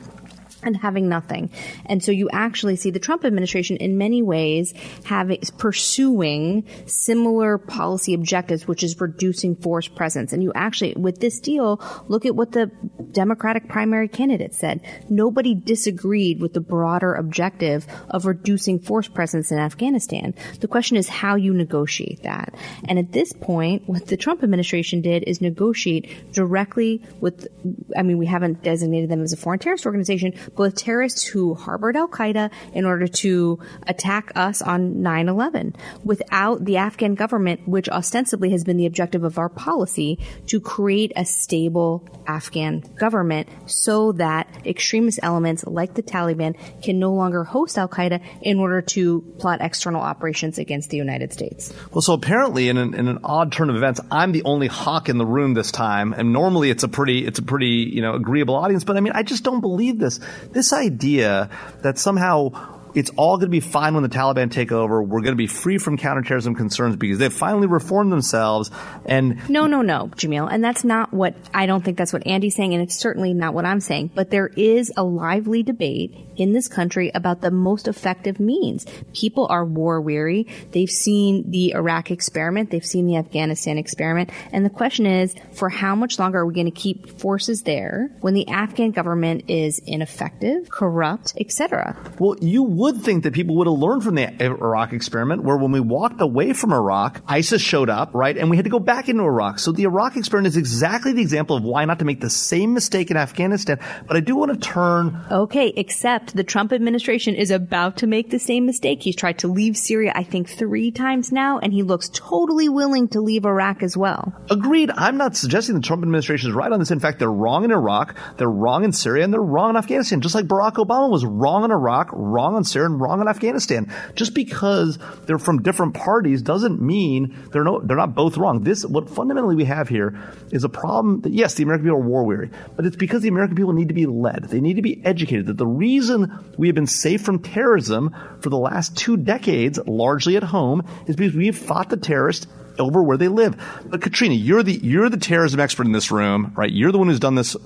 and 0.62 0.76
having 0.76 1.08
nothing. 1.08 1.50
And 1.86 2.02
so 2.02 2.12
you 2.12 2.28
actually 2.30 2.76
see 2.76 2.90
the 2.90 2.98
Trump 2.98 3.24
administration 3.24 3.76
in 3.76 3.98
many 3.98 4.22
ways 4.22 4.72
having 5.04 5.40
pursuing 5.58 6.66
similar 6.86 7.58
policy 7.58 8.14
objectives, 8.14 8.66
which 8.66 8.82
is 8.82 9.00
reducing 9.00 9.56
force 9.56 9.88
presence. 9.88 10.32
And 10.32 10.42
you 10.42 10.52
actually, 10.54 10.94
with 10.94 11.20
this 11.20 11.40
deal, 11.40 11.80
look 12.08 12.26
at 12.26 12.36
what 12.36 12.52
the 12.52 12.70
Democratic 13.12 13.68
primary 13.68 14.08
candidate 14.08 14.54
said. 14.54 14.80
Nobody 15.08 15.54
disagreed 15.54 16.40
with 16.40 16.52
the 16.52 16.60
broader 16.60 17.14
objective 17.14 17.86
of 18.08 18.26
reducing 18.26 18.78
force 18.78 19.08
presence 19.08 19.50
in 19.50 19.58
Afghanistan. 19.58 20.34
The 20.60 20.68
question 20.68 20.96
is 20.96 21.08
how 21.08 21.36
you 21.36 21.52
negotiate 21.52 22.22
that. 22.22 22.54
And 22.88 22.98
at 22.98 23.12
this 23.12 23.32
point, 23.32 23.88
what 23.88 24.06
the 24.06 24.16
Trump 24.16 24.42
administration 24.42 25.00
did 25.00 25.24
is 25.24 25.40
negotiate 25.40 26.32
directly 26.32 27.02
with, 27.20 27.48
I 27.96 28.02
mean, 28.02 28.18
we 28.18 28.26
haven't 28.26 28.62
designated 28.62 29.10
them 29.10 29.22
as 29.22 29.32
a 29.32 29.36
foreign 29.36 29.58
terrorist 29.58 29.86
organization, 29.86 30.32
with 30.56 30.74
terrorists 30.76 31.24
who 31.24 31.54
harbored 31.54 31.96
Al 31.96 32.08
Qaeda 32.08 32.50
in 32.72 32.84
order 32.84 33.06
to 33.06 33.58
attack 33.86 34.32
us 34.34 34.62
on 34.62 34.96
9-11 34.96 35.74
without 36.04 36.64
the 36.64 36.76
Afghan 36.76 37.14
government, 37.14 37.66
which 37.66 37.88
ostensibly 37.88 38.50
has 38.50 38.64
been 38.64 38.76
the 38.76 38.86
objective 38.86 39.24
of 39.24 39.38
our 39.38 39.48
policy 39.48 40.18
to 40.46 40.60
create 40.60 41.12
a 41.16 41.24
stable 41.24 42.06
Afghan 42.26 42.80
government 42.96 43.48
so 43.66 44.12
that 44.12 44.48
extremist 44.64 45.20
elements 45.22 45.64
like 45.66 45.94
the 45.94 46.02
Taliban 46.02 46.56
can 46.82 46.98
no 46.98 47.12
longer 47.12 47.44
host 47.44 47.78
Al 47.78 47.88
Qaeda 47.88 48.22
in 48.42 48.58
order 48.58 48.82
to 48.82 49.22
plot 49.38 49.60
external 49.60 50.00
operations 50.00 50.58
against 50.58 50.90
the 50.90 50.96
United 50.96 51.32
States. 51.32 51.72
Well, 51.92 52.02
so 52.02 52.14
apparently 52.14 52.68
in 52.68 52.76
an, 52.76 52.94
in 52.94 53.08
an 53.08 53.20
odd 53.24 53.52
turn 53.52 53.70
of 53.70 53.76
events, 53.76 54.00
I'm 54.10 54.32
the 54.32 54.42
only 54.44 54.66
hawk 54.66 55.08
in 55.08 55.18
the 55.18 55.26
room 55.26 55.54
this 55.54 55.72
time. 55.72 56.12
And 56.12 56.32
normally 56.32 56.70
it's 56.70 56.82
a 56.82 56.88
pretty, 56.88 57.26
it's 57.26 57.38
a 57.38 57.42
pretty, 57.42 57.90
you 57.92 58.02
know, 58.02 58.14
agreeable 58.14 58.54
audience. 58.54 58.84
But 58.84 58.96
I 58.96 59.00
mean, 59.00 59.12
I 59.14 59.22
just 59.22 59.44
don't 59.44 59.60
believe 59.60 59.98
this 59.98 60.20
this 60.50 60.72
idea 60.72 61.48
that 61.82 61.98
somehow 61.98 62.50
it's 62.94 63.10
all 63.16 63.36
going 63.36 63.46
to 63.46 63.50
be 63.50 63.60
fine 63.60 63.94
when 63.94 64.02
the 64.02 64.08
Taliban 64.08 64.50
take 64.50 64.72
over. 64.72 65.02
We're 65.02 65.20
going 65.20 65.32
to 65.32 65.36
be 65.36 65.46
free 65.46 65.78
from 65.78 65.96
counterterrorism 65.96 66.54
concerns 66.54 66.96
because 66.96 67.18
they've 67.18 67.32
finally 67.32 67.66
reformed 67.66 68.12
themselves. 68.12 68.70
And 69.04 69.48
no, 69.48 69.66
no, 69.66 69.82
no, 69.82 70.08
Jamil. 70.16 70.48
And 70.50 70.62
that's 70.62 70.84
not 70.84 71.12
what 71.12 71.34
I 71.54 71.66
don't 71.66 71.84
think 71.84 71.98
that's 71.98 72.12
what 72.12 72.26
Andy's 72.26 72.54
saying, 72.54 72.74
and 72.74 72.82
it's 72.82 72.96
certainly 72.96 73.34
not 73.34 73.54
what 73.54 73.64
I'm 73.64 73.80
saying. 73.80 74.10
But 74.14 74.30
there 74.30 74.48
is 74.48 74.92
a 74.96 75.02
lively 75.02 75.62
debate 75.62 76.16
in 76.36 76.52
this 76.52 76.68
country 76.68 77.10
about 77.14 77.40
the 77.40 77.50
most 77.50 77.88
effective 77.88 78.40
means. 78.40 78.86
People 79.12 79.46
are 79.50 79.64
war 79.64 80.00
weary. 80.00 80.46
They've 80.72 80.90
seen 80.90 81.50
the 81.50 81.74
Iraq 81.74 82.10
experiment. 82.10 82.70
They've 82.70 82.84
seen 82.84 83.06
the 83.06 83.16
Afghanistan 83.16 83.78
experiment. 83.78 84.30
And 84.52 84.64
the 84.64 84.70
question 84.70 85.06
is, 85.06 85.34
for 85.52 85.68
how 85.68 85.94
much 85.94 86.18
longer 86.18 86.40
are 86.40 86.46
we 86.46 86.54
going 86.54 86.66
to 86.66 86.70
keep 86.70 87.18
forces 87.18 87.62
there 87.62 88.10
when 88.20 88.34
the 88.34 88.48
Afghan 88.48 88.90
government 88.90 89.44
is 89.48 89.80
ineffective, 89.86 90.70
corrupt, 90.70 91.34
etc.? 91.38 91.96
Well, 92.18 92.36
you 92.40 92.62
would 92.82 93.00
think 93.00 93.22
that 93.22 93.32
people 93.32 93.54
would 93.56 93.68
have 93.68 93.78
learned 93.78 94.02
from 94.02 94.16
the 94.16 94.42
Iraq 94.42 94.92
experiment, 94.92 95.44
where 95.44 95.56
when 95.56 95.70
we 95.70 95.78
walked 95.78 96.20
away 96.20 96.52
from 96.52 96.72
Iraq, 96.72 97.22
ISIS 97.28 97.62
showed 97.62 97.88
up, 97.88 98.10
right? 98.12 98.36
And 98.36 98.50
we 98.50 98.56
had 98.56 98.64
to 98.64 98.70
go 98.70 98.80
back 98.80 99.08
into 99.08 99.22
Iraq. 99.22 99.60
So 99.60 99.70
the 99.70 99.84
Iraq 99.84 100.16
experiment 100.16 100.48
is 100.48 100.56
exactly 100.56 101.12
the 101.12 101.22
example 101.22 101.56
of 101.56 101.62
why 101.62 101.84
not 101.84 102.00
to 102.00 102.04
make 102.04 102.20
the 102.20 102.28
same 102.28 102.74
mistake 102.74 103.12
in 103.12 103.16
Afghanistan. 103.16 103.78
But 104.08 104.16
I 104.16 104.20
do 104.20 104.34
want 104.34 104.52
to 104.52 104.58
turn. 104.58 105.16
Okay, 105.30 105.72
except 105.76 106.34
the 106.34 106.42
Trump 106.42 106.72
administration 106.72 107.36
is 107.36 107.52
about 107.52 107.98
to 107.98 108.08
make 108.08 108.30
the 108.30 108.40
same 108.40 108.66
mistake. 108.66 109.00
He's 109.00 109.14
tried 109.14 109.38
to 109.38 109.48
leave 109.48 109.76
Syria, 109.76 110.12
I 110.16 110.24
think, 110.24 110.48
three 110.48 110.90
times 110.90 111.30
now, 111.30 111.60
and 111.60 111.72
he 111.72 111.84
looks 111.84 112.10
totally 112.12 112.68
willing 112.68 113.06
to 113.08 113.20
leave 113.20 113.44
Iraq 113.44 113.84
as 113.84 113.96
well. 113.96 114.34
Agreed. 114.50 114.90
I'm 114.90 115.16
not 115.16 115.36
suggesting 115.36 115.76
the 115.76 115.80
Trump 115.82 116.02
administration 116.02 116.50
is 116.50 116.56
right 116.56 116.72
on 116.72 116.80
this. 116.80 116.90
In 116.90 116.98
fact, 116.98 117.20
they're 117.20 117.30
wrong 117.30 117.62
in 117.62 117.70
Iraq, 117.70 118.16
they're 118.38 118.50
wrong 118.50 118.82
in 118.82 118.92
Syria, 118.92 119.22
and 119.22 119.32
they're 119.32 119.40
wrong 119.40 119.70
in 119.70 119.76
Afghanistan. 119.76 120.20
Just 120.20 120.34
like 120.34 120.46
Barack 120.46 120.74
Obama 120.74 121.08
was 121.08 121.24
wrong 121.24 121.64
in 121.64 121.70
Iraq, 121.70 122.10
wrong 122.12 122.56
in 122.56 122.64
And 122.74 123.00
wrong 123.00 123.20
in 123.20 123.28
Afghanistan. 123.28 123.92
Just 124.14 124.34
because 124.34 124.98
they're 125.26 125.38
from 125.38 125.62
different 125.62 125.94
parties 125.94 126.42
doesn't 126.42 126.80
mean 126.80 127.36
they're 127.52 127.64
no 127.64 127.80
they're 127.80 127.96
not 127.96 128.14
both 128.14 128.36
wrong. 128.36 128.62
This 128.62 128.84
what 128.84 129.10
fundamentally 129.10 129.56
we 129.56 129.64
have 129.64 129.88
here 129.88 130.18
is 130.50 130.64
a 130.64 130.68
problem 130.68 131.20
that 131.22 131.32
yes, 131.32 131.54
the 131.54 131.62
American 131.62 131.86
people 131.86 131.98
are 131.98 132.06
war 132.06 132.24
weary, 132.24 132.50
but 132.76 132.86
it's 132.86 132.96
because 132.96 133.22
the 133.22 133.28
American 133.28 133.56
people 133.56 133.72
need 133.72 133.88
to 133.88 133.94
be 133.94 134.06
led. 134.06 134.44
They 134.44 134.60
need 134.60 134.74
to 134.74 134.82
be 134.82 135.04
educated. 135.04 135.46
That 135.46 135.58
the 135.58 135.66
reason 135.66 136.32
we 136.56 136.68
have 136.68 136.74
been 136.74 136.86
safe 136.86 137.22
from 137.22 137.40
terrorism 137.40 138.14
for 138.40 138.50
the 138.50 138.58
last 138.58 138.96
two 138.96 139.16
decades, 139.16 139.78
largely 139.86 140.36
at 140.36 140.42
home, 140.42 140.82
is 141.06 141.16
because 141.16 141.34
we 141.34 141.46
have 141.46 141.58
fought 141.58 141.90
the 141.90 141.96
terrorists 141.96 142.46
over 142.78 143.02
where 143.02 143.16
they 143.16 143.28
live. 143.28 143.56
But 143.86 144.02
Katrina, 144.02 144.34
you're 144.34 144.62
the 144.62 144.72
you're 144.72 145.08
the 145.08 145.16
terrorism 145.16 145.60
expert 145.60 145.86
in 145.86 145.92
this 145.92 146.10
room, 146.10 146.52
right? 146.56 146.70
You're 146.70 146.92
the 146.92 146.98
one 146.98 147.08
who's 147.08 147.20
done 147.20 147.34
this 147.34 147.56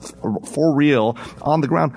for 0.53 0.75
real 0.75 1.17
on 1.43 1.61
the 1.61 1.69
ground. 1.69 1.93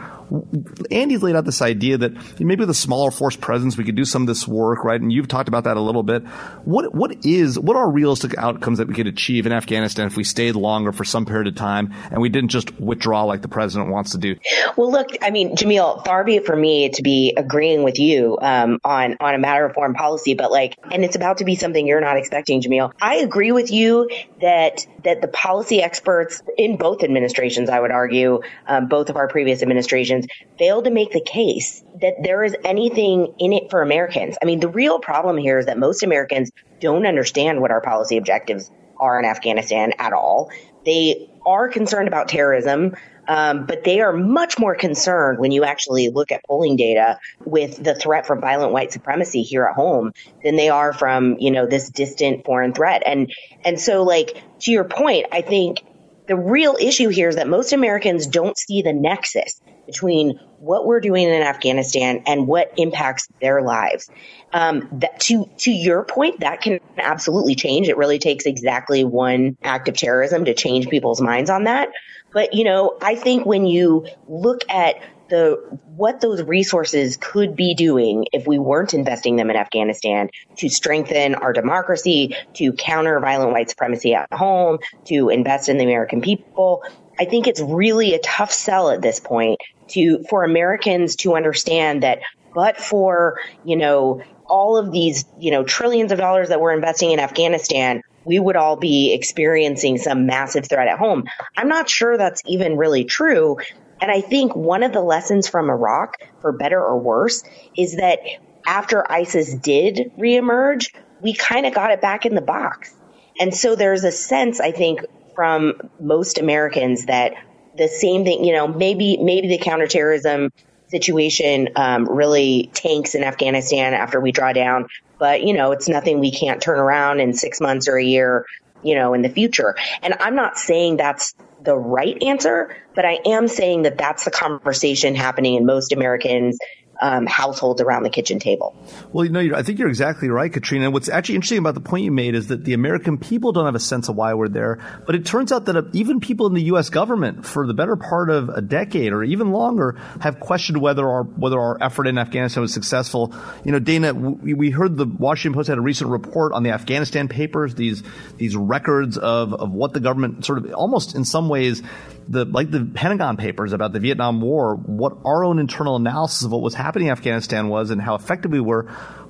Andy's 0.92 1.24
laid 1.24 1.36
out 1.36 1.46
this 1.46 1.62
idea 1.62 1.98
that 1.98 2.40
maybe 2.40 2.62
with 2.62 2.70
a 2.70 2.76
smaller 2.76 3.12
force 3.12 3.36
presence, 3.36 3.78
we 3.78 3.84
could 3.84 3.96
do 3.96 4.06
some 4.06 4.24
of 4.24 4.28
this 4.28 4.48
work, 4.48 4.84
right? 4.84 5.00
And 5.00 5.12
you've 5.12 5.28
talked 5.28 5.48
about 5.48 5.64
that 5.64 5.78
a 5.78 5.82
little 5.82 6.04
bit. 6.04 6.24
What 6.66 6.94
what 6.94 7.26
is 7.26 7.58
what 7.58 7.76
are 7.76 7.90
realistic 7.90 8.38
outcomes 8.38 8.78
that 8.78 8.88
we 8.88 8.94
could 8.94 9.08
achieve 9.08 9.46
in 9.46 9.52
Afghanistan 9.52 10.08
if 10.08 10.16
we 10.16 10.24
stayed 10.24 10.56
longer 10.56 10.92
for 10.92 11.04
some 11.04 11.26
period 11.26 11.48
of 11.48 11.56
time 11.56 11.94
and 12.12 12.22
we 12.22 12.30
didn't 12.30 12.50
just 12.50 12.80
withdraw 12.80 13.24
like 13.24 13.42
the 13.42 13.48
president 13.48 13.92
wants 13.92 14.12
to 14.12 14.18
do? 14.18 14.36
Well, 14.78 14.92
look, 14.92 15.10
I 15.22 15.32
mean, 15.32 15.56
Jamil, 15.56 16.06
far 16.06 16.24
be 16.24 16.36
it 16.36 16.46
for 16.46 16.56
me 16.56 16.90
to 16.90 17.02
be 17.02 17.34
agreeing 17.36 17.84
with 17.84 18.00
you 18.00 18.38
um, 18.42 18.80
on 18.84 19.18
on 19.20 19.36
a 19.36 19.40
matter 19.40 19.66
of 19.66 19.74
foreign 19.74 19.94
policy, 19.94 20.34
but 20.34 20.52
like, 20.52 20.76
and 20.92 21.04
it's 21.04 21.16
about 21.16 21.40
to 21.40 21.46
be 21.46 21.56
something 21.56 21.88
you're 21.88 22.02
not 22.02 22.18
expecting, 22.18 22.62
Jamil. 22.62 22.92
I 23.02 23.16
agree 23.16 23.52
with 23.52 23.72
you 23.72 24.10
that 24.42 24.86
that 25.04 25.22
the 25.22 25.28
policy 25.28 25.82
experts 25.82 26.42
in 26.58 26.78
both 26.78 27.04
administrations, 27.04 27.70
I 27.70 27.80
would 27.80 27.92
argue, 27.92 28.42
um, 28.68 28.88
both 28.88 29.10
of 29.10 29.16
our 29.16 29.28
previous 29.28 29.62
administrations, 29.62 30.19
failed 30.58 30.86
to 30.86 30.92
make 30.92 31.12
the 31.12 31.22
case 31.22 31.84
that 32.02 32.16
there 32.24 32.44
is 32.44 32.56
anything 32.64 33.34
in 33.40 33.54
it 33.54 33.70
for 33.70 33.82
Americans. 33.82 34.38
I 34.42 34.46
mean, 34.46 34.60
the 34.60 34.70
real 34.70 35.00
problem 35.00 35.38
here 35.38 35.60
is 35.60 35.66
that 35.66 35.78
most 35.78 36.04
Americans 36.04 36.52
don't 36.80 37.06
understand 37.06 37.62
what 37.62 37.72
our 37.72 37.82
policy 37.82 38.18
objectives 38.18 38.72
are 39.00 39.20
in 39.20 39.26
Afghanistan 39.26 39.94
at 39.98 40.14
all. 40.14 40.52
They 40.86 41.30
are 41.46 41.70
concerned 41.70 42.08
about 42.08 42.28
terrorism, 42.28 42.96
um, 43.28 43.66
but 43.66 43.84
they 43.84 44.02
are 44.02 44.12
much 44.12 44.58
more 44.58 44.76
concerned 44.76 45.40
when 45.40 45.52
you 45.52 45.64
actually 45.64 46.10
look 46.10 46.32
at 46.32 46.44
polling 46.46 46.76
data 46.76 47.20
with 47.46 47.82
the 47.82 47.96
threat 47.96 48.26
from 48.26 48.42
violent 48.42 48.74
white 48.74 48.92
supremacy 48.92 49.44
here 49.44 49.66
at 49.66 49.76
home 49.76 50.12
than 50.44 50.56
they 50.56 50.70
are 50.70 50.94
from 50.94 51.38
you 51.40 51.52
know 51.52 51.66
this 51.66 51.90
distant 51.90 52.46
foreign 52.46 52.74
threat. 52.74 53.04
And 53.06 53.32
and 53.64 53.80
so 53.80 54.04
like 54.04 54.42
to 54.62 54.72
your 54.72 54.84
point, 54.84 55.28
I 55.32 55.42
think 55.42 55.84
the 56.28 56.36
real 56.36 56.78
issue 56.80 57.10
here 57.10 57.30
is 57.30 57.36
that 57.36 57.48
most 57.48 57.74
Americans 57.74 58.28
don't 58.28 58.58
see 58.58 58.82
the 58.82 58.94
nexus 58.94 59.62
between 59.92 60.40
what 60.60 60.86
we're 60.86 61.00
doing 61.00 61.24
in 61.24 61.42
Afghanistan 61.42 62.24
and 62.28 62.48
what 62.48 62.74
impacts 62.78 63.28
their 63.42 63.62
lives. 63.62 64.10
Um, 64.54 64.90
that 65.00 65.20
to 65.22 65.50
to 65.60 65.72
your 65.72 66.04
point, 66.04 66.42
that 66.42 66.62
can 66.62 66.80
absolutely 66.98 67.56
change. 67.56 67.88
It 67.88 67.98
really 67.98 68.20
takes 68.20 68.46
exactly 68.46 69.04
one 69.04 69.58
act 69.64 69.88
of 69.88 69.96
terrorism 69.96 70.46
to 70.46 70.54
change 70.54 70.90
people's 70.90 71.22
minds 71.22 71.50
on 71.50 71.66
that. 71.66 71.90
But 72.34 72.54
you 72.54 72.64
know, 72.64 72.98
I 73.02 73.16
think 73.16 73.46
when 73.46 73.66
you 73.66 74.08
look 74.28 74.62
at 74.70 75.02
the 75.30 75.80
what 75.96 76.22
those 76.22 76.42
resources 76.42 77.18
could 77.18 77.56
be 77.56 77.76
doing 77.76 78.26
if 78.34 78.48
we 78.48 78.58
weren't 78.58 78.94
investing 78.94 79.36
them 79.36 79.50
in 79.50 79.56
Afghanistan 79.56 80.30
to 80.58 80.70
strengthen 80.70 81.36
our 81.36 81.54
democracy, 81.54 82.36
to 82.56 82.74
counter 82.74 83.20
violent 83.20 83.52
white 83.52 83.70
supremacy 83.70 84.16
at 84.16 84.32
home, 84.34 84.80
to 85.06 85.30
invest 85.30 85.70
in 85.70 85.78
the 85.78 85.84
American 85.84 86.22
people. 86.22 86.84
I 87.20 87.26
think 87.26 87.48
it's 87.48 87.62
really 87.62 88.16
a 88.16 88.20
tough 88.20 88.52
sell 88.52 88.90
at 88.90 89.02
this 89.02 89.20
point 89.20 89.60
to 89.90 90.24
for 90.30 90.44
Americans 90.44 91.16
to 91.18 91.36
understand 91.36 92.04
that 92.04 92.20
but 92.54 92.78
for, 92.78 93.40
you 93.64 93.76
know, 93.76 94.22
all 94.48 94.78
of 94.78 94.92
these, 94.92 95.26
you 95.40 95.52
know, 95.52 95.64
trillions 95.64 96.12
of 96.12 96.18
dollars 96.18 96.50
that 96.50 96.60
we're 96.60 96.74
investing 96.74 97.12
in 97.12 97.20
Afghanistan, 97.20 98.02
we 98.26 98.40
would 98.40 98.56
all 98.56 98.76
be 98.76 99.14
experiencing 99.14 99.98
some 99.98 100.26
massive 100.26 100.68
threat 100.68 100.88
at 100.88 100.98
home. 100.98 101.26
I'm 101.56 101.68
not 101.68 101.90
sure 101.90 102.18
that's 102.18 102.42
even 102.46 102.78
really 102.78 103.06
true. 103.06 103.58
And 104.02 104.12
I 104.12 104.22
think 104.22 104.56
one 104.56 104.84
of 104.84 104.94
the 104.94 105.02
lessons 105.02 105.48
from 105.48 105.70
Iraq, 105.70 106.16
for 106.42 106.52
better 106.52 106.82
or 106.82 106.98
worse, 106.98 107.44
is 107.78 107.98
that 107.98 108.20
after 108.66 109.10
ISIS 109.12 109.54
did 109.54 110.12
reemerge, 110.18 110.94
we 111.22 111.34
kind 111.34 111.66
of 111.66 111.74
got 111.74 111.92
it 111.92 112.02
back 112.02 112.26
in 112.26 112.34
the 112.34 112.42
box. 112.42 112.94
And 113.40 113.54
so 113.54 113.76
there's 113.76 114.04
a 114.04 114.12
sense, 114.12 114.60
I 114.60 114.72
think, 114.72 115.02
from 115.36 115.90
most 116.00 116.40
Americans 116.40 117.06
that 117.06 117.34
the 117.80 117.88
same 117.88 118.24
thing, 118.26 118.44
you 118.44 118.54
know, 118.54 118.68
maybe 118.68 119.18
maybe 119.18 119.48
the 119.48 119.58
counterterrorism 119.58 120.52
situation 120.90 121.70
um, 121.76 122.08
really 122.08 122.70
tanks 122.74 123.16
in 123.16 123.24
Afghanistan 123.24 123.94
after 123.94 124.20
we 124.20 124.32
draw 124.32 124.54
down, 124.54 124.88
but 125.18 125.44
you 125.44 125.54
know, 125.54 125.72
it's 125.72 125.88
nothing 125.88 126.20
we 126.20 126.32
can't 126.32 126.62
turn 126.62 126.78
around 126.78 127.20
in 127.20 127.34
six 127.34 127.62
months 127.62 127.88
or 127.88 127.98
a 127.98 128.04
year, 128.04 128.46
you 128.84 128.96
know, 128.96 129.14
in 129.14 129.22
the 129.22 129.30
future. 129.30 129.76
And 130.02 130.14
I'm 130.20 130.36
not 130.36 130.58
saying 130.58 130.98
that's 130.98 131.34
the 131.64 131.76
right 131.76 132.22
answer, 132.22 132.76
but 132.96 133.06
I 133.06 133.20
am 133.26 133.48
saying 133.48 133.84
that 133.84 133.98
that's 133.98 134.26
the 134.26 134.32
conversation 134.32 135.16
happening 135.16 135.56
in 135.56 135.66
most 135.66 135.94
Americans 135.94 136.58
um, 137.02 137.26
households 137.26 137.82
around 137.82 138.04
the 138.04 138.10
kitchen 138.10 138.40
table. 138.40 138.76
Well, 139.12 139.26
you 139.26 139.32
know, 139.32 139.56
I 139.56 139.64
think 139.64 139.80
you're 139.80 139.90
exactly 139.90 140.30
right, 140.30 140.52
Katrina. 140.52 140.92
What's 140.92 141.10
actually 141.10 141.36
interesting 141.36 141.60
about 141.60 141.74
the 141.74 141.82
point 141.82 142.04
you 142.04 142.12
made 142.12 142.36
is 142.36 142.48
that 142.48 142.66
the 142.66 142.74
American 142.74 143.18
people 143.18 143.52
don't 143.52 143.66
have 143.66 143.76
a 143.76 143.80
sense 143.80 144.10
of 144.10 144.16
why 144.16 144.34
we're 144.34 144.50
there. 144.50 144.80
But 145.06 145.16
it 145.16 145.26
turns 145.26 145.52
out 145.52 145.66
that 145.66 145.76
uh, 145.76 145.84
even 145.94 146.20
people 146.20 146.48
in 146.48 146.54
the 146.54 146.64
U.S. 146.64 146.90
government, 146.90 147.46
for 147.46 147.66
the 147.66 147.74
better 147.74 147.96
part 147.96 148.30
of 148.30 148.50
a 148.50 148.62
decade 148.62 149.14
or 149.14 149.24
even 149.24 149.52
longer, 149.52 149.98
have 150.20 150.40
questioned 150.40 150.82
whether 150.82 151.08
our 151.08 151.24
whether 151.24 151.60
our 151.60 151.78
effort 151.82 152.08
in 152.08 152.18
Afghanistan 152.18 152.62
was 152.62 152.74
successful. 152.74 153.34
You 153.64 153.72
know, 153.72 153.80
Dana, 153.80 154.14
we, 154.14 154.54
we 154.54 154.70
heard 154.70 154.98
the 154.98 155.06
Washington 155.06 155.58
Post 155.58 155.70
had 155.70 155.78
a 155.78 155.82
recent 155.82 156.10
report 156.10 156.54
on 156.54 156.64
the 156.64 156.72
Afghanistan 156.72 157.28
papers. 157.28 157.76
These 157.76 158.04
these 158.38 158.56
records 158.56 159.18
of 159.18 159.54
of 159.54 159.72
what 159.72 159.94
the 159.94 160.00
government 160.00 160.46
sort 160.46 160.58
of 160.58 160.74
almost 160.74 161.16
in 161.16 161.24
some 161.24 161.50
ways 161.50 161.82
the 162.30 162.46
like 162.46 162.70
the 162.70 162.86
Pentagon 162.94 163.38
papers 163.38 163.74
about 163.74 163.92
the 163.92 164.00
Vietnam 164.00 164.40
War, 164.40 164.76
what 164.76 165.18
our 165.26 165.44
own 165.44 165.58
internal 165.58 165.96
analysis 165.96 166.44
of 166.44 166.52
what 166.52 166.62
was 166.62 166.76
happening 166.76 167.08
in 167.08 167.12
Afghanistan 167.12 167.70
was 167.70 167.90
and 167.90 168.00
how 168.00 168.16
effective 168.16 168.52
we 168.52 168.60
were. 168.60 168.84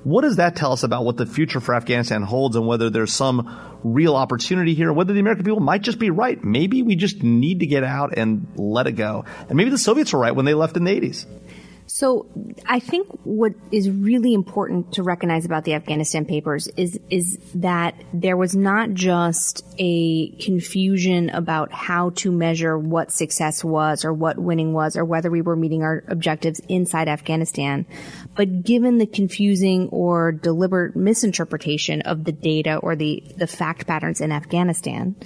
What 0.04 0.22
does 0.22 0.36
that 0.36 0.54
tell 0.54 0.72
us 0.72 0.82
about 0.82 1.04
what 1.04 1.16
the 1.16 1.26
future 1.26 1.60
for 1.60 1.74
Afghanistan 1.74 2.22
holds 2.22 2.56
and 2.56 2.66
whether 2.66 2.90
there's 2.90 3.12
some 3.12 3.80
real 3.82 4.16
opportunity 4.16 4.74
here, 4.74 4.92
whether 4.92 5.12
the 5.12 5.20
American 5.20 5.44
people 5.44 5.60
might 5.60 5.82
just 5.82 5.98
be 5.98 6.10
right. 6.10 6.42
Maybe 6.42 6.82
we 6.82 6.94
just 6.94 7.22
need 7.22 7.60
to 7.60 7.66
get 7.66 7.84
out 7.84 8.16
and 8.16 8.46
let 8.56 8.86
it 8.86 8.92
go. 8.92 9.24
And 9.48 9.56
maybe 9.56 9.70
the 9.70 9.78
Soviets 9.78 10.12
were 10.12 10.18
right 10.18 10.34
when 10.34 10.44
they 10.44 10.54
left 10.54 10.76
in 10.76 10.84
the 10.84 11.00
80s. 11.00 11.26
So 11.92 12.26
I 12.66 12.78
think 12.78 13.08
what 13.24 13.52
is 13.72 13.90
really 13.90 14.32
important 14.32 14.92
to 14.92 15.02
recognize 15.02 15.44
about 15.44 15.64
the 15.64 15.74
Afghanistan 15.74 16.24
papers 16.24 16.68
is 16.76 17.00
is 17.10 17.36
that 17.56 17.96
there 18.14 18.36
was 18.36 18.54
not 18.54 18.92
just 18.92 19.66
a 19.76 20.30
confusion 20.36 21.30
about 21.30 21.72
how 21.72 22.10
to 22.10 22.30
measure 22.30 22.78
what 22.78 23.10
success 23.10 23.64
was 23.64 24.04
or 24.04 24.12
what 24.12 24.38
winning 24.38 24.72
was 24.72 24.96
or 24.96 25.04
whether 25.04 25.32
we 25.32 25.42
were 25.42 25.56
meeting 25.56 25.82
our 25.82 26.04
objectives 26.06 26.60
inside 26.68 27.08
Afghanistan, 27.08 27.84
but 28.36 28.62
given 28.62 28.98
the 28.98 29.06
confusing 29.06 29.88
or 29.88 30.30
deliberate 30.30 30.94
misinterpretation 30.94 32.02
of 32.02 32.22
the 32.22 32.32
data 32.32 32.76
or 32.76 32.94
the 32.94 33.20
the 33.36 33.48
fact 33.48 33.88
patterns 33.88 34.20
in 34.20 34.30
Afghanistan, 34.30 35.16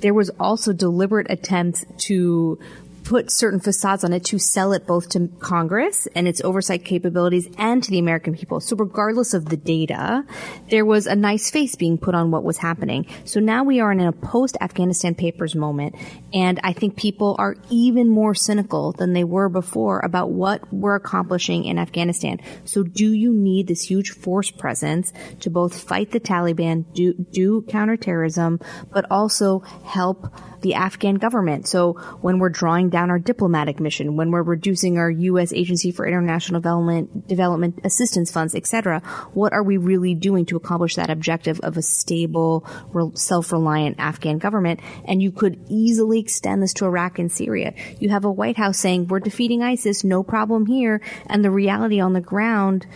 there 0.00 0.14
was 0.14 0.30
also 0.40 0.72
deliberate 0.72 1.28
attempts 1.30 1.84
to 1.96 2.58
put 3.04 3.30
certain 3.30 3.60
facades 3.60 4.04
on 4.04 4.12
it 4.12 4.24
to 4.24 4.38
sell 4.38 4.72
it 4.72 4.86
both 4.86 5.08
to 5.10 5.28
Congress 5.40 6.06
and 6.14 6.28
its 6.28 6.40
oversight 6.42 6.84
capabilities 6.84 7.48
and 7.58 7.82
to 7.82 7.90
the 7.90 7.98
American 7.98 8.34
people. 8.34 8.60
So 8.60 8.76
regardless 8.76 9.34
of 9.34 9.46
the 9.46 9.56
data, 9.56 10.24
there 10.70 10.84
was 10.84 11.06
a 11.06 11.16
nice 11.16 11.50
face 11.50 11.74
being 11.74 11.98
put 11.98 12.14
on 12.14 12.30
what 12.30 12.44
was 12.44 12.58
happening. 12.58 13.06
So 13.24 13.40
now 13.40 13.64
we 13.64 13.80
are 13.80 13.92
in 13.92 14.00
a 14.00 14.12
post 14.12 14.56
Afghanistan 14.60 15.14
papers 15.14 15.54
moment. 15.54 15.96
And 16.32 16.60
I 16.62 16.72
think 16.72 16.96
people 16.96 17.36
are 17.38 17.56
even 17.70 18.08
more 18.08 18.34
cynical 18.34 18.92
than 18.92 19.12
they 19.12 19.24
were 19.24 19.48
before 19.48 20.00
about 20.00 20.30
what 20.30 20.72
we're 20.72 20.96
accomplishing 20.96 21.64
in 21.64 21.78
Afghanistan. 21.78 22.38
So 22.64 22.82
do 22.82 23.12
you 23.12 23.32
need 23.32 23.66
this 23.66 23.82
huge 23.82 24.10
force 24.10 24.50
presence 24.50 25.12
to 25.40 25.50
both 25.50 25.82
fight 25.82 26.10
the 26.12 26.20
Taliban, 26.20 26.84
do, 26.94 27.14
do 27.14 27.62
counterterrorism, 27.62 28.60
but 28.92 29.06
also 29.10 29.60
help 29.84 30.32
the 30.62 30.74
Afghan 30.74 31.16
government. 31.16 31.66
So 31.66 31.94
when 32.20 32.38
we're 32.38 32.48
drawing 32.48 32.88
down 32.88 33.10
our 33.10 33.18
diplomatic 33.18 33.80
mission, 33.80 34.16
when 34.16 34.30
we're 34.30 34.42
reducing 34.42 34.98
our 34.98 35.10
U.S. 35.10 35.52
Agency 35.52 35.90
for 35.90 36.06
International 36.06 36.60
Development, 36.60 37.28
Development 37.28 37.78
Assistance 37.84 38.30
funds, 38.30 38.54
etc., 38.54 39.00
what 39.34 39.52
are 39.52 39.62
we 39.62 39.76
really 39.76 40.14
doing 40.14 40.46
to 40.46 40.56
accomplish 40.56 40.96
that 40.96 41.10
objective 41.10 41.60
of 41.60 41.76
a 41.76 41.82
stable, 41.82 42.66
self-reliant 43.14 43.96
Afghan 43.98 44.38
government? 44.38 44.80
And 45.04 45.22
you 45.22 45.32
could 45.32 45.62
easily 45.68 46.20
extend 46.20 46.62
this 46.62 46.72
to 46.74 46.86
Iraq 46.86 47.18
and 47.18 47.30
Syria. 47.30 47.74
You 47.98 48.08
have 48.10 48.24
a 48.24 48.32
White 48.32 48.56
House 48.56 48.78
saying 48.78 49.08
we're 49.08 49.20
defeating 49.20 49.62
ISIS, 49.62 50.04
no 50.04 50.22
problem 50.22 50.66
here, 50.66 51.00
and 51.26 51.44
the 51.44 51.50
reality 51.50 52.00
on 52.00 52.12
the 52.12 52.20
ground 52.20 52.86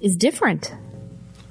is 0.00 0.16
different. 0.16 0.74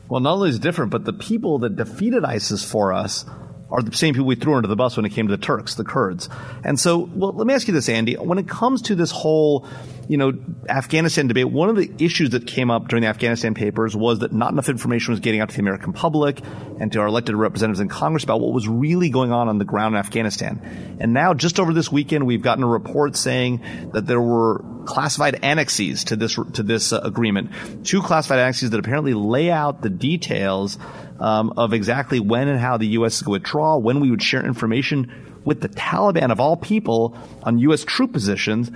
Well, 0.09 0.19
not 0.19 0.33
only 0.33 0.49
is 0.49 0.59
different, 0.59 0.91
but 0.91 1.05
the 1.05 1.13
people 1.13 1.59
that 1.59 1.77
defeated 1.77 2.25
ISIS 2.25 2.69
for 2.69 2.91
us 2.91 3.23
are 3.71 3.81
the 3.81 3.95
same 3.95 4.13
people 4.13 4.27
we 4.27 4.35
threw 4.35 4.55
under 4.55 4.67
the 4.67 4.75
bus 4.75 4.97
when 4.97 5.05
it 5.05 5.09
came 5.09 5.27
to 5.27 5.35
the 5.35 5.41
Turks, 5.41 5.75
the 5.75 5.83
Kurds. 5.83 6.29
And 6.63 6.79
so, 6.79 7.09
well, 7.13 7.31
let 7.31 7.47
me 7.47 7.53
ask 7.53 7.67
you 7.67 7.73
this, 7.73 7.87
Andy. 7.87 8.15
When 8.15 8.37
it 8.37 8.47
comes 8.47 8.81
to 8.83 8.95
this 8.95 9.11
whole, 9.11 9.65
you 10.09 10.17
know, 10.17 10.33
Afghanistan 10.67 11.27
debate, 11.27 11.49
one 11.49 11.69
of 11.69 11.77
the 11.77 11.89
issues 11.99 12.31
that 12.31 12.45
came 12.45 12.69
up 12.69 12.89
during 12.89 13.03
the 13.03 13.07
Afghanistan 13.07 13.53
papers 13.53 13.95
was 13.95 14.19
that 14.19 14.33
not 14.33 14.51
enough 14.51 14.67
information 14.67 15.13
was 15.13 15.21
getting 15.21 15.39
out 15.39 15.49
to 15.49 15.55
the 15.55 15.61
American 15.61 15.93
public 15.93 16.41
and 16.79 16.91
to 16.91 16.99
our 16.99 17.07
elected 17.07 17.35
representatives 17.35 17.79
in 17.79 17.87
Congress 17.87 18.23
about 18.23 18.41
what 18.41 18.53
was 18.53 18.67
really 18.67 19.09
going 19.09 19.31
on 19.31 19.47
on 19.47 19.57
the 19.57 19.65
ground 19.65 19.95
in 19.95 19.99
Afghanistan. 19.99 20.97
And 20.99 21.13
now, 21.13 21.33
just 21.33 21.59
over 21.59 21.73
this 21.73 21.91
weekend, 21.91 22.25
we've 22.25 22.41
gotten 22.41 22.63
a 22.63 22.67
report 22.67 23.15
saying 23.15 23.61
that 23.93 24.05
there 24.05 24.21
were 24.21 24.65
classified 24.85 25.39
annexes 25.43 26.05
to 26.05 26.15
this 26.15 26.37
to 26.53 26.63
this 26.63 26.91
uh, 26.91 26.99
agreement, 27.03 27.85
two 27.85 28.01
classified 28.01 28.39
annexes 28.39 28.71
that 28.71 28.79
apparently 28.79 29.13
lay 29.13 29.49
out 29.49 29.81
the 29.81 29.89
details 29.89 30.77
um, 31.21 31.53
of 31.55 31.71
exactly 31.71 32.19
when 32.19 32.47
and 32.47 32.59
how 32.59 32.77
the 32.77 32.87
U.S. 32.87 33.23
would 33.23 33.31
withdraw, 33.31 33.77
when 33.77 33.99
we 33.99 34.09
would 34.09 34.23
share 34.23 34.43
information 34.43 35.39
with 35.45 35.61
the 35.61 35.69
Taliban 35.69 36.31
of 36.31 36.39
all 36.39 36.57
people 36.57 37.15
on 37.43 37.59
U.S. 37.59 37.85
troop 37.85 38.11
positions. 38.11 38.71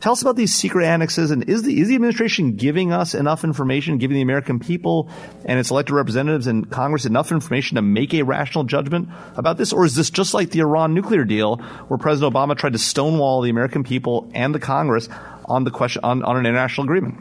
Tell 0.00 0.12
us 0.12 0.22
about 0.22 0.36
these 0.36 0.54
secret 0.54 0.86
annexes, 0.86 1.32
and 1.32 1.48
is 1.48 1.64
the 1.64 1.80
is 1.80 1.88
the 1.88 1.96
administration 1.96 2.54
giving 2.54 2.92
us 2.92 3.16
enough 3.16 3.42
information, 3.42 3.98
giving 3.98 4.14
the 4.14 4.22
American 4.22 4.60
people 4.60 5.10
and 5.44 5.58
its 5.58 5.72
elected 5.72 5.92
representatives 5.92 6.46
in 6.46 6.66
Congress 6.66 7.04
enough 7.04 7.32
information 7.32 7.74
to 7.74 7.82
make 7.82 8.14
a 8.14 8.22
rational 8.22 8.62
judgment 8.62 9.08
about 9.36 9.58
this, 9.58 9.72
or 9.72 9.84
is 9.84 9.96
this 9.96 10.10
just 10.10 10.34
like 10.34 10.50
the 10.50 10.60
Iran 10.60 10.94
nuclear 10.94 11.24
deal, 11.24 11.56
where 11.88 11.98
President 11.98 12.32
Obama 12.32 12.56
tried 12.56 12.74
to 12.74 12.78
stonewall 12.78 13.42
the 13.42 13.50
American 13.50 13.82
people 13.82 14.30
and 14.34 14.54
the 14.54 14.60
Congress 14.60 15.08
on 15.46 15.64
the 15.64 15.72
question 15.72 16.04
on, 16.04 16.22
on 16.22 16.36
an 16.36 16.46
international 16.46 16.84
agreement? 16.84 17.18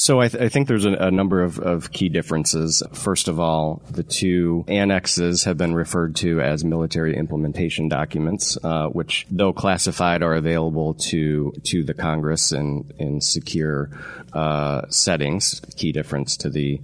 So 0.00 0.20
I, 0.20 0.28
th- 0.28 0.40
I 0.40 0.48
think 0.48 0.68
there's 0.68 0.84
a, 0.84 0.92
a 0.92 1.10
number 1.10 1.42
of, 1.42 1.58
of, 1.58 1.90
key 1.90 2.08
differences. 2.08 2.84
First 2.92 3.26
of 3.26 3.40
all, 3.40 3.82
the 3.90 4.04
two 4.04 4.64
annexes 4.68 5.42
have 5.42 5.58
been 5.58 5.74
referred 5.74 6.14
to 6.16 6.40
as 6.40 6.64
military 6.64 7.16
implementation 7.16 7.88
documents, 7.88 8.56
uh, 8.62 8.86
which, 8.90 9.26
though 9.28 9.52
classified, 9.52 10.22
are 10.22 10.34
available 10.34 10.94
to 11.10 11.52
to 11.64 11.82
the 11.82 11.94
Congress 11.94 12.52
in 12.52 12.92
in 13.00 13.20
secure 13.20 13.90
uh, 14.32 14.82
settings. 14.88 15.60
Key 15.76 15.90
difference 15.90 16.36
to 16.38 16.50
the 16.50 16.80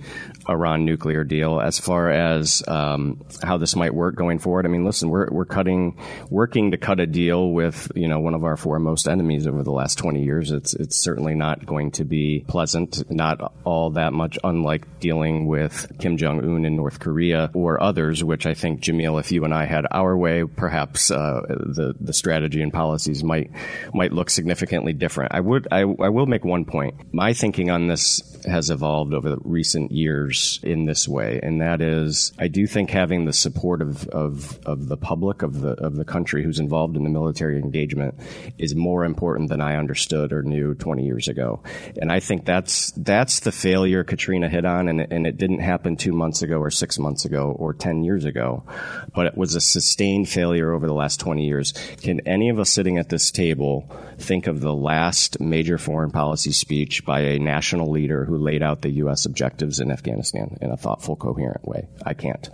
Iran 0.48 0.84
nuclear 0.84 1.22
deal. 1.22 1.60
As 1.60 1.78
far 1.78 2.10
as 2.10 2.66
um, 2.66 3.24
how 3.44 3.58
this 3.58 3.76
might 3.76 3.94
work 3.94 4.16
going 4.16 4.40
forward, 4.40 4.66
I 4.66 4.68
mean, 4.68 4.84
listen, 4.84 5.08
we're 5.08 5.28
we're 5.30 5.44
cutting, 5.44 5.96
working 6.30 6.72
to 6.72 6.78
cut 6.78 6.98
a 6.98 7.06
deal 7.06 7.52
with 7.52 7.92
you 7.94 8.08
know 8.08 8.18
one 8.18 8.34
of 8.34 8.42
our 8.42 8.56
foremost 8.56 9.06
enemies 9.06 9.46
over 9.46 9.62
the 9.62 9.70
last 9.70 9.98
20 9.98 10.24
years. 10.24 10.50
It's 10.50 10.74
it's 10.74 10.96
certainly 10.96 11.36
not 11.36 11.64
going 11.64 11.92
to 11.92 12.04
be 12.04 12.44
pleasant 12.48 13.03
not 13.10 13.52
all 13.64 13.90
that 13.90 14.12
much 14.12 14.38
unlike 14.44 15.00
dealing 15.00 15.46
with 15.46 15.90
Kim 15.98 16.16
Jong 16.16 16.40
Un 16.40 16.64
in 16.64 16.76
North 16.76 17.00
Korea 17.00 17.50
or 17.54 17.82
others, 17.82 18.22
which 18.24 18.46
I 18.46 18.54
think 18.54 18.80
Jamil, 18.80 19.20
if 19.20 19.32
you 19.32 19.44
and 19.44 19.54
I 19.54 19.64
had 19.64 19.86
our 19.90 20.16
way, 20.16 20.44
perhaps 20.44 21.10
uh, 21.10 21.40
the 21.48 21.94
the 22.00 22.12
strategy 22.12 22.62
and 22.62 22.72
policies 22.72 23.22
might 23.22 23.50
might 23.92 24.12
look 24.12 24.30
significantly 24.30 24.92
different. 24.92 25.32
I 25.34 25.40
would 25.40 25.68
I, 25.70 25.80
I 25.80 26.08
will 26.08 26.26
make 26.26 26.44
one 26.44 26.64
point. 26.64 26.94
My 27.12 27.32
thinking 27.32 27.70
on 27.70 27.88
this 27.88 28.22
has 28.46 28.70
evolved 28.70 29.14
over 29.14 29.30
the 29.30 29.38
recent 29.44 29.92
years 29.92 30.60
in 30.62 30.84
this 30.84 31.08
way, 31.08 31.40
and 31.42 31.60
that 31.60 31.80
is 31.80 32.32
I 32.38 32.48
do 32.48 32.66
think 32.66 32.90
having 32.90 33.24
the 33.24 33.32
support 33.32 33.82
of, 33.82 34.06
of, 34.08 34.58
of 34.66 34.88
the 34.88 34.96
public 34.96 35.42
of 35.42 35.60
the 35.60 35.72
of 35.72 35.96
the 35.96 36.04
country 36.04 36.44
who's 36.44 36.58
involved 36.58 36.96
in 36.96 37.04
the 37.04 37.10
military 37.10 37.58
engagement 37.58 38.14
is 38.58 38.74
more 38.74 39.04
important 39.04 39.48
than 39.48 39.60
I 39.60 39.76
understood 39.76 40.32
or 40.32 40.42
knew 40.42 40.74
20 40.74 41.04
years 41.04 41.28
ago, 41.28 41.62
and 42.00 42.10
I 42.12 42.20
think 42.20 42.44
that's 42.44 42.92
that's 42.96 43.40
the 43.40 43.52
failure 43.52 44.04
Katrina 44.04 44.48
hit 44.48 44.64
on, 44.64 44.88
and 44.88 45.00
and 45.00 45.26
it 45.26 45.36
didn't 45.36 45.60
happen 45.60 45.96
two 45.96 46.12
months 46.12 46.42
ago 46.42 46.58
or 46.58 46.70
six 46.70 46.98
months 46.98 47.24
ago 47.24 47.54
or 47.58 47.74
ten 47.74 48.04
years 48.04 48.24
ago, 48.24 48.64
but 49.14 49.26
it 49.26 49.36
was 49.36 49.54
a 49.54 49.60
sustained 49.60 50.28
failure 50.28 50.72
over 50.72 50.86
the 50.86 50.94
last 50.94 51.20
twenty 51.20 51.46
years. 51.46 51.72
Can 52.02 52.20
any 52.20 52.48
of 52.48 52.58
us 52.58 52.70
sitting 52.70 52.98
at 52.98 53.08
this 53.08 53.30
table 53.30 53.90
think 54.18 54.46
of 54.46 54.60
the 54.60 54.74
last 54.74 55.40
major 55.40 55.78
foreign 55.78 56.10
policy 56.10 56.52
speech 56.52 57.04
by 57.04 57.20
a 57.20 57.38
national 57.38 57.90
leader 57.90 58.24
who 58.24 58.38
laid 58.38 58.62
out 58.62 58.82
the 58.82 58.90
U.S. 58.90 59.26
objectives 59.26 59.80
in 59.80 59.90
Afghanistan 59.90 60.56
in 60.60 60.70
a 60.70 60.76
thoughtful, 60.76 61.16
coherent 61.16 61.66
way? 61.66 61.88
I 62.04 62.14
can't. 62.14 62.48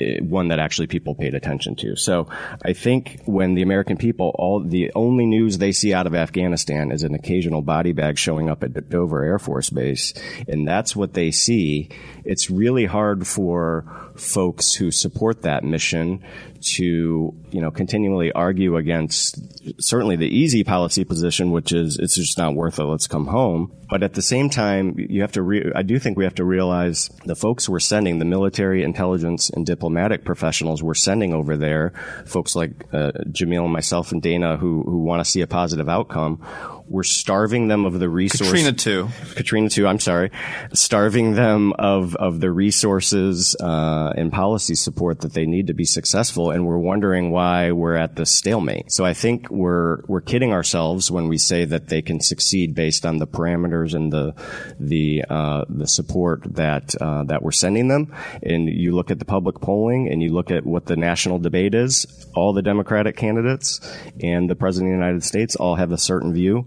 Uh, 0.00 0.22
one 0.22 0.48
that 0.48 0.58
actually 0.58 0.86
people 0.86 1.14
paid 1.14 1.34
attention 1.34 1.74
to. 1.76 1.96
So 1.96 2.28
I 2.62 2.74
think 2.74 3.22
when 3.24 3.54
the 3.54 3.62
American 3.62 3.96
people, 3.96 4.34
all 4.38 4.60
the 4.60 4.92
only 4.94 5.24
news 5.24 5.56
they 5.56 5.72
see 5.72 5.94
out 5.94 6.06
of 6.06 6.14
Afghanistan 6.14 6.92
is 6.92 7.02
an 7.02 7.14
occasional 7.14 7.62
body 7.62 7.92
bag 7.92 8.18
showing 8.18 8.50
up 8.50 8.62
at 8.62 8.90
Dover 8.90 9.24
Air 9.24 9.38
Force 9.38 9.70
Base, 9.70 10.12
and 10.48 10.68
that's 10.68 10.94
what 10.94 11.14
they 11.14 11.30
see. 11.30 11.88
It's 12.24 12.50
really 12.50 12.84
hard 12.84 13.26
for 13.26 14.05
folks 14.20 14.74
who 14.74 14.90
support 14.90 15.42
that 15.42 15.64
mission 15.64 16.22
to, 16.60 17.34
you 17.50 17.60
know, 17.60 17.70
continually 17.70 18.32
argue 18.32 18.76
against 18.76 19.38
certainly 19.80 20.16
the 20.16 20.26
easy 20.26 20.64
policy 20.64 21.04
position, 21.04 21.50
which 21.50 21.72
is 21.72 21.98
it's 21.98 22.16
just 22.16 22.38
not 22.38 22.54
worth 22.54 22.78
it. 22.78 22.84
Let's 22.84 23.06
come 23.06 23.26
home. 23.26 23.72
But 23.88 24.02
at 24.02 24.14
the 24.14 24.22
same 24.22 24.50
time, 24.50 24.96
you 24.98 25.20
have 25.20 25.32
to. 25.32 25.42
Re- 25.42 25.72
I 25.74 25.82
do 25.82 25.98
think 25.98 26.18
we 26.18 26.24
have 26.24 26.34
to 26.36 26.44
realize 26.44 27.08
the 27.24 27.36
folks 27.36 27.68
we're 27.68 27.78
sending, 27.78 28.18
the 28.18 28.24
military, 28.24 28.82
intelligence, 28.82 29.48
and 29.48 29.64
diplomatic 29.64 30.24
professionals 30.24 30.82
we're 30.82 30.94
sending 30.94 31.32
over 31.32 31.56
there, 31.56 31.92
folks 32.26 32.56
like 32.56 32.72
uh, 32.92 33.12
Jamil, 33.28 33.70
myself, 33.70 34.10
and 34.10 34.20
Dana, 34.20 34.56
who 34.56 34.82
who 34.82 34.98
want 34.98 35.24
to 35.24 35.30
see 35.30 35.40
a 35.40 35.46
positive 35.46 35.88
outcome 35.88 36.42
we're 36.88 37.02
starving 37.02 37.68
them 37.68 37.84
of 37.84 37.98
the 37.98 38.08
resources. 38.08 38.48
Katrina 38.48 38.72
too. 38.72 39.08
Katrina 39.34 39.68
too. 39.68 39.86
I'm 39.86 40.00
sorry, 40.00 40.30
starving 40.72 41.34
them 41.34 41.72
of 41.74 42.14
of 42.16 42.40
the 42.40 42.50
resources 42.50 43.56
uh, 43.60 44.12
and 44.16 44.32
policy 44.32 44.74
support 44.74 45.20
that 45.20 45.32
they 45.34 45.46
need 45.46 45.66
to 45.68 45.74
be 45.74 45.84
successful, 45.84 46.50
and 46.50 46.66
we're 46.66 46.78
wondering 46.78 47.30
why 47.30 47.72
we're 47.72 47.96
at 47.96 48.16
this 48.16 48.30
stalemate. 48.30 48.92
So 48.92 49.04
I 49.04 49.14
think 49.14 49.50
we're 49.50 50.02
we're 50.06 50.20
kidding 50.20 50.52
ourselves 50.52 51.10
when 51.10 51.28
we 51.28 51.38
say 51.38 51.64
that 51.64 51.88
they 51.88 52.02
can 52.02 52.20
succeed 52.20 52.74
based 52.74 53.04
on 53.04 53.18
the 53.18 53.26
parameters 53.26 53.94
and 53.94 54.12
the 54.12 54.34
the 54.78 55.24
uh, 55.28 55.64
the 55.68 55.86
support 55.86 56.42
that 56.54 56.94
uh, 57.00 57.24
that 57.24 57.42
we're 57.42 57.52
sending 57.52 57.88
them. 57.88 58.14
And 58.42 58.68
you 58.68 58.94
look 58.94 59.10
at 59.10 59.18
the 59.18 59.24
public 59.24 59.60
polling, 59.60 60.08
and 60.08 60.22
you 60.22 60.32
look 60.32 60.50
at 60.50 60.64
what 60.64 60.86
the 60.86 60.96
national 60.96 61.38
debate 61.38 61.74
is. 61.74 62.06
All 62.34 62.52
the 62.52 62.62
Democratic 62.62 63.16
candidates 63.16 63.80
and 64.22 64.48
the 64.48 64.54
President 64.54 64.92
of 64.92 64.98
the 64.98 65.04
United 65.04 65.24
States 65.24 65.56
all 65.56 65.76
have 65.76 65.90
a 65.90 65.98
certain 65.98 66.34
view 66.34 66.66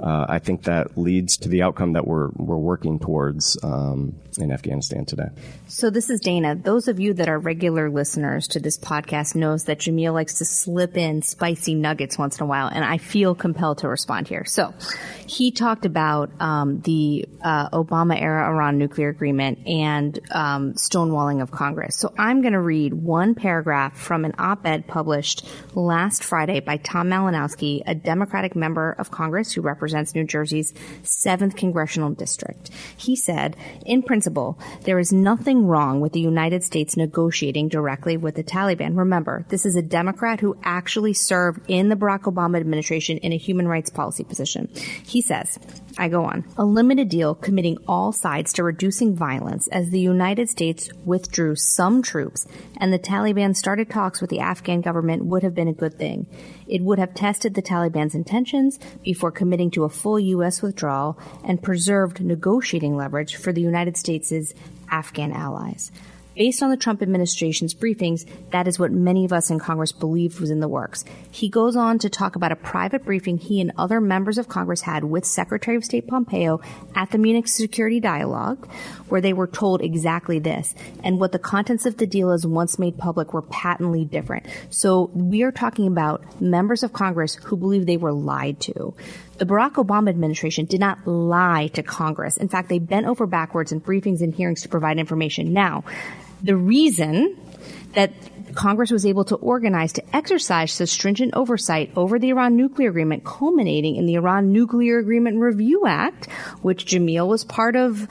uh, 0.00 0.26
I 0.28 0.38
think 0.38 0.64
that 0.64 0.96
leads 0.96 1.36
to 1.38 1.48
the 1.48 1.62
outcome 1.62 1.94
that 1.94 2.06
we're 2.06 2.28
we're 2.36 2.56
working 2.56 2.98
towards 2.98 3.58
um, 3.64 4.14
in 4.38 4.52
Afghanistan 4.52 5.04
today. 5.04 5.28
So 5.66 5.90
this 5.90 6.08
is 6.10 6.20
Dana. 6.20 6.54
Those 6.54 6.86
of 6.88 7.00
you 7.00 7.14
that 7.14 7.28
are 7.28 7.38
regular 7.38 7.90
listeners 7.90 8.48
to 8.48 8.60
this 8.60 8.78
podcast 8.78 9.34
knows 9.34 9.64
that 9.64 9.78
Jamil 9.78 10.12
likes 10.12 10.38
to 10.38 10.44
slip 10.44 10.96
in 10.96 11.22
spicy 11.22 11.74
nuggets 11.74 12.16
once 12.16 12.38
in 12.38 12.44
a 12.44 12.46
while, 12.46 12.68
and 12.68 12.84
I 12.84 12.98
feel 12.98 13.34
compelled 13.34 13.78
to 13.78 13.88
respond 13.88 14.28
here. 14.28 14.44
So 14.44 14.72
he 15.26 15.50
talked 15.50 15.84
about 15.84 16.30
um, 16.40 16.80
the 16.82 17.28
uh, 17.42 17.70
Obama 17.70 18.20
era 18.20 18.48
Iran 18.48 18.78
nuclear 18.78 19.08
agreement 19.08 19.66
and 19.66 20.18
um, 20.30 20.74
stonewalling 20.74 21.42
of 21.42 21.50
Congress. 21.50 21.96
So 21.96 22.14
I'm 22.16 22.40
going 22.40 22.52
to 22.52 22.60
read 22.60 22.94
one 22.94 23.34
paragraph 23.34 23.98
from 23.98 24.24
an 24.24 24.34
op-ed 24.38 24.86
published 24.86 25.48
last 25.74 26.22
Friday 26.22 26.60
by 26.60 26.76
Tom 26.76 27.08
Malinowski, 27.08 27.82
a 27.84 27.94
Democratic 27.94 28.54
member 28.54 28.92
of 28.92 29.10
Congress 29.10 29.52
who 29.52 29.60
represents 29.60 29.87
New 30.14 30.24
Jersey's 30.24 30.72
7th 31.02 31.56
congressional 31.56 32.10
district. 32.10 32.70
He 32.96 33.16
said, 33.16 33.56
in 33.84 34.02
principle, 34.02 34.58
there 34.82 34.98
is 34.98 35.12
nothing 35.12 35.66
wrong 35.66 36.00
with 36.00 36.12
the 36.12 36.20
United 36.20 36.62
States 36.64 36.96
negotiating 36.96 37.68
directly 37.68 38.16
with 38.16 38.34
the 38.34 38.44
Taliban. 38.44 38.96
Remember, 38.96 39.44
this 39.48 39.66
is 39.66 39.76
a 39.76 39.82
Democrat 39.82 40.40
who 40.40 40.56
actually 40.62 41.14
served 41.14 41.60
in 41.68 41.88
the 41.88 41.96
Barack 41.96 42.22
Obama 42.22 42.58
administration 42.58 43.18
in 43.18 43.32
a 43.32 43.38
human 43.38 43.68
rights 43.68 43.90
policy 43.90 44.24
position. 44.24 44.68
He 45.04 45.22
says, 45.22 45.58
I 45.96 46.08
go 46.08 46.24
on. 46.24 46.44
A 46.56 46.64
limited 46.64 47.08
deal 47.08 47.34
committing 47.34 47.78
all 47.88 48.12
sides 48.12 48.52
to 48.54 48.62
reducing 48.62 49.16
violence 49.16 49.68
as 49.68 49.90
the 49.90 50.00
United 50.00 50.48
States 50.48 50.90
withdrew 51.04 51.56
some 51.56 52.02
troops 52.02 52.46
and 52.76 52.92
the 52.92 52.98
Taliban 52.98 53.56
started 53.56 53.90
talks 53.90 54.20
with 54.20 54.30
the 54.30 54.40
Afghan 54.40 54.80
government 54.80 55.24
would 55.24 55.42
have 55.42 55.54
been 55.54 55.68
a 55.68 55.72
good 55.72 55.98
thing. 55.98 56.26
It 56.68 56.82
would 56.82 56.98
have 56.98 57.14
tested 57.14 57.54
the 57.54 57.62
Taliban's 57.62 58.14
intentions 58.14 58.78
before 59.02 59.30
committing 59.30 59.70
to 59.72 59.84
a 59.84 59.88
full 59.88 60.20
U.S. 60.20 60.62
withdrawal 60.62 61.18
and 61.42 61.62
preserved 61.62 62.20
negotiating 62.20 62.96
leverage 62.96 63.36
for 63.36 63.52
the 63.52 63.62
United 63.62 63.96
States' 63.96 64.54
Afghan 64.90 65.32
allies. 65.32 65.90
Based 66.38 66.62
on 66.62 66.70
the 66.70 66.76
Trump 66.76 67.02
administration's 67.02 67.74
briefings, 67.74 68.24
that 68.52 68.68
is 68.68 68.78
what 68.78 68.92
many 68.92 69.24
of 69.24 69.32
us 69.32 69.50
in 69.50 69.58
Congress 69.58 69.90
believed 69.90 70.38
was 70.38 70.50
in 70.50 70.60
the 70.60 70.68
works. 70.68 71.04
He 71.32 71.48
goes 71.48 71.74
on 71.74 71.98
to 71.98 72.08
talk 72.08 72.36
about 72.36 72.52
a 72.52 72.56
private 72.56 73.04
briefing 73.04 73.38
he 73.38 73.60
and 73.60 73.72
other 73.76 74.00
members 74.00 74.38
of 74.38 74.46
Congress 74.46 74.82
had 74.82 75.02
with 75.02 75.24
Secretary 75.24 75.76
of 75.76 75.84
State 75.84 76.06
Pompeo 76.06 76.60
at 76.94 77.10
the 77.10 77.18
Munich 77.18 77.48
Security 77.48 77.98
Dialogue, 77.98 78.70
where 79.08 79.20
they 79.20 79.32
were 79.32 79.48
told 79.48 79.82
exactly 79.82 80.38
this. 80.38 80.76
And 81.02 81.18
what 81.18 81.32
the 81.32 81.40
contents 81.40 81.86
of 81.86 81.96
the 81.96 82.06
deal 82.06 82.30
is 82.30 82.46
once 82.46 82.78
made 82.78 82.96
public 82.96 83.34
were 83.34 83.42
patently 83.42 84.04
different. 84.04 84.46
So 84.70 85.10
we 85.12 85.42
are 85.42 85.50
talking 85.50 85.88
about 85.88 86.40
members 86.40 86.84
of 86.84 86.92
Congress 86.92 87.34
who 87.34 87.56
believe 87.56 87.84
they 87.84 87.96
were 87.96 88.12
lied 88.12 88.60
to. 88.60 88.94
The 89.38 89.44
Barack 89.44 89.74
Obama 89.74 90.08
administration 90.08 90.66
did 90.66 90.78
not 90.78 91.04
lie 91.04 91.66
to 91.74 91.82
Congress. 91.82 92.36
In 92.36 92.48
fact, 92.48 92.68
they 92.68 92.78
bent 92.78 93.06
over 93.06 93.26
backwards 93.26 93.72
in 93.72 93.80
briefings 93.80 94.20
and 94.20 94.32
hearings 94.32 94.62
to 94.62 94.68
provide 94.68 94.98
information. 94.98 95.52
Now, 95.52 95.82
the 96.42 96.56
reason 96.56 97.36
that 97.94 98.12
Congress 98.54 98.90
was 98.90 99.06
able 99.06 99.24
to 99.24 99.36
organize 99.36 99.92
to 99.92 100.16
exercise 100.16 100.72
such 100.72 100.88
stringent 100.88 101.34
oversight 101.34 101.92
over 101.96 102.18
the 102.18 102.30
Iran 102.30 102.56
nuclear 102.56 102.90
agreement, 102.90 103.24
culminating 103.24 103.96
in 103.96 104.06
the 104.06 104.14
Iran 104.14 104.52
Nuclear 104.52 104.98
Agreement 104.98 105.38
Review 105.38 105.86
Act, 105.86 106.30
which 106.62 106.86
Jamil 106.86 107.28
was 107.28 107.44
part 107.44 107.76
of 107.76 108.08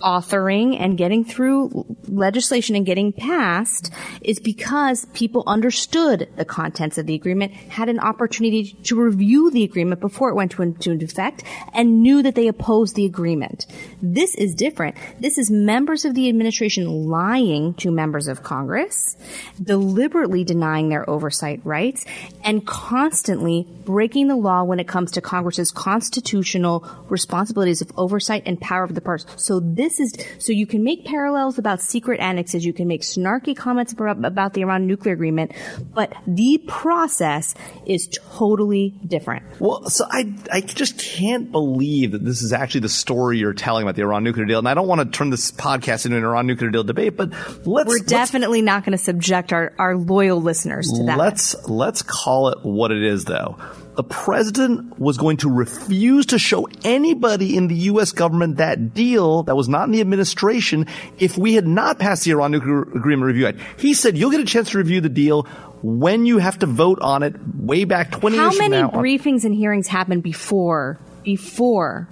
authoring 0.00 0.78
and 0.78 0.96
getting 0.96 1.24
through 1.24 1.96
legislation 2.06 2.76
and 2.76 2.86
getting 2.86 3.12
passed 3.12 3.92
is 4.22 4.38
because 4.38 5.04
people 5.12 5.42
understood 5.46 6.28
the 6.36 6.44
contents 6.44 6.98
of 6.98 7.06
the 7.06 7.14
agreement, 7.14 7.52
had 7.52 7.88
an 7.88 7.98
opportunity 7.98 8.76
to 8.84 9.00
review 9.00 9.50
the 9.50 9.64
agreement 9.64 10.00
before 10.00 10.30
it 10.30 10.34
went 10.34 10.58
into 10.58 10.92
effect, 11.04 11.42
and 11.72 12.02
knew 12.02 12.22
that 12.22 12.34
they 12.34 12.48
opposed 12.48 12.94
the 12.94 13.04
agreement. 13.04 13.66
This 14.02 14.34
is 14.34 14.54
different. 14.54 14.96
This 15.20 15.38
is 15.38 15.50
members 15.50 16.04
of 16.04 16.14
the 16.14 16.28
administration 16.28 17.08
lying 17.08 17.74
to 17.74 17.90
members 17.90 18.28
of 18.28 18.42
Congress, 18.42 19.16
deliberately 19.62 20.44
denying 20.44 20.88
their 20.88 21.08
oversight 21.08 21.60
rights, 21.64 22.04
and 22.44 22.66
constantly 22.66 23.66
breaking 23.84 24.28
the 24.28 24.36
law 24.36 24.62
when 24.64 24.80
it 24.80 24.88
comes 24.88 25.10
to 25.12 25.20
Congress's 25.20 25.70
constitutional 25.70 26.86
responsibilities 27.08 27.80
of 27.80 27.90
oversight 27.96 28.42
and 28.46 28.60
power 28.60 28.84
of 28.84 28.94
the 28.94 29.00
purse. 29.00 29.24
So 29.36 29.60
this 29.60 29.87
this 29.88 30.00
is 30.00 30.26
so 30.38 30.52
you 30.52 30.66
can 30.66 30.84
make 30.84 31.04
parallels 31.04 31.58
about 31.58 31.80
secret 31.80 32.20
annexes, 32.20 32.64
you 32.64 32.72
can 32.72 32.86
make 32.86 33.02
snarky 33.02 33.56
comments 33.56 33.92
about 33.92 34.52
the 34.52 34.60
Iran 34.60 34.86
nuclear 34.86 35.14
agreement, 35.14 35.52
but 35.94 36.14
the 36.26 36.58
process 36.66 37.54
is 37.86 38.08
totally 38.12 38.90
different. 39.06 39.44
Well, 39.60 39.88
so 39.88 40.04
I 40.10 40.34
I 40.52 40.60
just 40.60 40.98
can't 40.98 41.50
believe 41.50 42.12
that 42.12 42.24
this 42.24 42.42
is 42.42 42.52
actually 42.52 42.80
the 42.80 42.88
story 42.88 43.38
you're 43.38 43.54
telling 43.54 43.82
about 43.82 43.96
the 43.96 44.02
Iran 44.02 44.24
nuclear 44.24 44.44
deal, 44.44 44.58
and 44.58 44.68
I 44.68 44.74
don't 44.74 44.88
want 44.88 45.00
to 45.00 45.06
turn 45.06 45.30
this 45.30 45.50
podcast 45.50 46.04
into 46.04 46.18
an 46.18 46.24
Iran 46.24 46.46
nuclear 46.46 46.70
deal 46.70 46.84
debate, 46.84 47.16
but 47.16 47.30
let's 47.66 47.88
we're 47.88 47.98
definitely 47.98 48.60
let's, 48.60 48.66
not 48.66 48.84
going 48.84 48.96
to 48.96 49.02
subject 49.02 49.52
our 49.52 49.72
our 49.78 49.96
loyal 49.96 50.40
listeners 50.40 50.90
to 50.96 51.04
that. 51.04 51.18
Let's 51.18 51.68
let's 51.68 52.02
call 52.02 52.48
it 52.48 52.58
what 52.62 52.90
it 52.90 53.02
is, 53.02 53.24
though 53.24 53.58
the 53.98 54.04
president 54.04 54.96
was 54.96 55.16
going 55.16 55.38
to 55.38 55.50
refuse 55.50 56.26
to 56.26 56.38
show 56.38 56.68
anybody 56.84 57.56
in 57.56 57.66
the 57.66 57.74
U.S. 57.90 58.12
government 58.12 58.58
that 58.58 58.94
deal 58.94 59.42
that 59.42 59.56
was 59.56 59.68
not 59.68 59.86
in 59.86 59.90
the 59.90 60.00
administration 60.00 60.86
if 61.18 61.36
we 61.36 61.54
had 61.54 61.66
not 61.66 61.98
passed 61.98 62.22
the 62.22 62.30
Iran 62.30 62.52
Nuclear 62.52 62.82
Agreement 62.82 63.24
Review 63.24 63.48
Act. 63.48 63.58
He 63.76 63.94
said, 63.94 64.16
you'll 64.16 64.30
get 64.30 64.38
a 64.38 64.44
chance 64.44 64.70
to 64.70 64.78
review 64.78 65.00
the 65.00 65.08
deal 65.08 65.48
when 65.82 66.26
you 66.26 66.38
have 66.38 66.60
to 66.60 66.66
vote 66.66 67.00
on 67.00 67.24
it 67.24 67.34
way 67.56 67.82
back 67.82 68.12
20 68.12 68.36
How 68.36 68.44
years. 68.44 68.60
How 68.60 68.68
many 68.68 68.88
briefings 68.88 69.44
and 69.44 69.52
hearings 69.52 69.88
happened 69.88 70.22
before, 70.22 71.00
before 71.24 72.08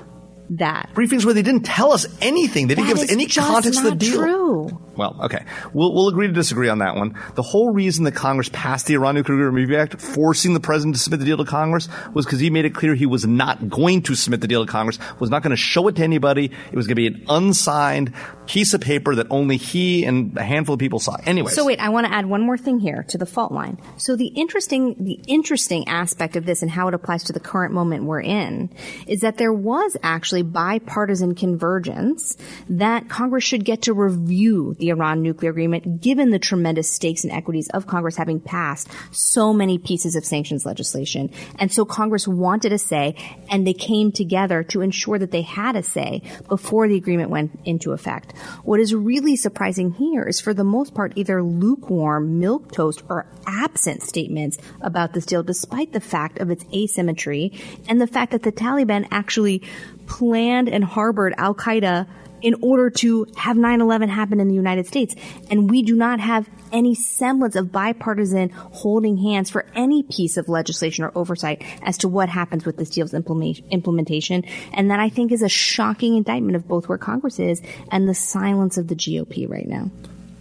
that? 0.51 0.91
Briefings 0.95 1.25
where 1.25 1.35
they 1.35 1.43
didn't 1.43 1.65
tell 1.65 1.93
us 1.93 2.07
anything. 2.21 2.69
They 2.69 2.75
didn't 2.75 2.89
that 2.89 2.95
give 2.95 3.05
us 3.05 3.13
any 3.13 3.27
context 3.27 3.79
of 3.79 3.85
the 3.85 3.97
deal. 3.97 4.19
True. 4.19 4.83
Well, 4.97 5.19
okay. 5.25 5.45
We'll, 5.75 5.93
we'll 5.93 6.09
agree 6.09 6.27
to 6.27 6.33
disagree 6.33 6.69
on 6.69 6.79
that 6.79 6.97
one. 6.97 7.19
The 7.35 7.43
whole 7.43 7.73
reason 7.73 8.05
that 8.05 8.15
Congress 8.15 8.49
passed 8.53 8.87
the 8.87 8.95
Iran 8.95 9.15
Nuclear 9.15 9.51
Review 9.51 9.77
Act, 9.77 10.01
forcing 10.01 10.55
the 10.55 10.61
president 10.61 10.97
to 10.97 11.03
submit 11.03 11.21
the 11.21 11.27
deal 11.27 11.37
to 11.37 11.45
Congress, 11.45 11.89
was 12.15 12.25
because 12.25 12.41
he 12.41 12.51
made 12.51 12.65
it 12.65 12.75
clear 12.75 12.95
he 12.95 13.07
was 13.07 13.27
not 13.27 13.69
going 13.69 14.03
to 14.03 14.15
submit 14.15 14.41
the 14.41 14.49
deal 14.49 14.65
to 14.65 14.71
Congress, 14.71 14.99
was 15.21 15.29
not 15.31 15.43
going 15.43 15.51
to 15.51 15.57
show 15.57 15.87
it 15.89 15.97
to 15.97 16.03
anybody. 16.03 16.47
It 16.47 16.77
was 16.77 16.87
going 16.87 16.97
to 16.97 17.03
be 17.03 17.07
an 17.09 17.25
unsigned 17.29 18.15
piece 18.47 18.73
of 18.73 18.81
paper 18.81 19.15
that 19.17 19.27
only 19.31 19.57
he 19.57 20.05
and 20.05 20.37
a 20.39 20.43
handful 20.43 20.75
of 20.75 20.79
people 20.79 21.01
saw. 21.01 21.17
Anyway. 21.27 21.51
So 21.51 21.67
wait, 21.67 21.81
I 21.81 21.91
want 21.91 22.07
to 22.07 22.13
add 22.13 22.27
one 22.27 22.41
more 22.41 22.57
thing 22.57 22.79
here 22.79 23.05
to 23.09 23.19
the 23.19 23.27
fault 23.27 23.53
line. 23.53 23.79
So 23.99 24.17
the 24.17 24.29
interesting, 24.29 24.95
the 24.99 25.21
interesting 25.27 25.89
aspect 25.89 26.37
of 26.37 26.47
this 26.47 26.63
and 26.63 26.71
how 26.71 26.89
it 26.89 26.95
applies 26.95 27.25
to 27.25 27.33
the 27.33 27.41
current 27.41 27.75
moment 27.75 28.05
we're 28.05 28.23
in 28.23 28.71
is 29.07 29.21
that 29.21 29.37
there 29.37 29.53
was 29.53 29.97
actually 30.03 30.36
actually 30.37 30.43
bipartisan 30.43 31.35
convergence 31.35 32.37
that 32.69 33.09
Congress 33.09 33.45
should 33.45 33.65
get 33.65 33.83
to 33.83 33.95
review 33.95 34.75
the 34.79 34.91
Iran 34.91 35.23
nuclear 35.23 35.51
agreement 35.51 36.01
given 36.03 36.31
the 36.31 36.39
tremendous 36.39 36.91
stakes 36.91 37.25
and 37.25 37.33
equities 37.33 37.69
of 37.71 37.87
Congress 37.87 38.17
having 38.17 38.41
passed 38.41 38.89
so 39.13 39.53
many 39.53 39.79
pieces 39.79 40.15
of 40.15 40.25
sanctions 40.25 40.67
legislation. 40.67 41.31
And 41.59 41.73
so 41.73 41.85
Congress 41.85 42.29
wanted 42.29 42.73
a 42.73 42.79
say 42.79 43.15
and 43.51 43.67
they 43.67 43.73
came 43.73 44.13
together 44.13 44.63
to 44.65 44.83
ensure 44.83 45.19
that 45.19 45.31
they 45.31 45.43
had 45.43 45.77
a 45.77 45.83
say 45.83 46.23
before 46.49 46.89
the 46.89 46.97
agreement 46.97 47.31
went 47.31 47.59
into 47.65 47.93
effect. 47.93 48.37
What 48.65 48.81
is 48.81 48.95
really 48.95 49.37
surprising 49.37 49.93
here 49.93 50.25
is 50.25 50.41
for 50.41 50.53
the 50.53 50.65
most 50.65 50.95
part 50.95 51.13
either 51.17 51.43
lukewarm, 51.43 52.41
milk 52.41 52.73
toast, 52.73 53.03
or 53.09 53.27
absent 53.47 54.03
statements 54.03 54.59
about 54.81 55.13
this 55.13 55.27
deal 55.27 55.43
despite 55.43 55.93
the 55.93 56.01
fact 56.01 56.39
of 56.39 56.51
its 56.51 56.65
asymmetry 56.75 57.53
and 57.89 58.01
the 58.01 58.07
fact 58.07 58.33
that 58.33 58.43
the 58.43 58.53
Taliban 58.53 59.07
actually 59.11 59.63
planned 60.07 60.69
and 60.69 60.85
harbored 60.85 61.35
Al 61.37 61.55
Qaeda 61.55 62.07
in 62.43 62.55
order 62.63 62.91
to 62.91 63.27
have 63.37 63.57
9-11 63.57 64.09
happen 64.09 64.41
in 64.41 64.49
the 64.49 64.55
United 64.55 64.87
States. 64.87 65.15
And 65.51 65.71
we 65.71 65.83
do 65.83 65.97
not 65.97 66.21
have 66.21 66.49
any 66.73 66.95
semblance 66.95 67.57
of 67.57 67.73
bipartisan 67.73 68.51
holding 68.51 69.17
hands 69.17 69.51
for 69.51 69.67
any 69.75 70.03
piece 70.03 70.37
of 70.37 70.49
legislation 70.49 71.05
or 71.05 71.13
oversight 71.15 71.63
as 71.83 71.99
to 71.99 72.09
what 72.09 72.29
happens 72.29 72.65
with 72.65 72.77
this 72.77 72.91
deal's 72.91 73.15
implementation. 73.15 74.45
And 74.73 74.91
that 74.91 75.01
I 75.01 75.09
think 75.09 75.33
is 75.33 75.43
a 75.43 75.49
shocking 75.49 76.17
indictment 76.17 76.57
of 76.57 76.69
both 76.69 76.89
where 76.89 76.99
Congress 76.99 77.39
is 77.39 77.63
and 77.91 78.09
the 78.09 78.15
silence 78.15 78.77
of 78.77 78.89
the 78.89 78.95
GOP 78.95 79.49
right 79.49 79.67
now 79.67 79.91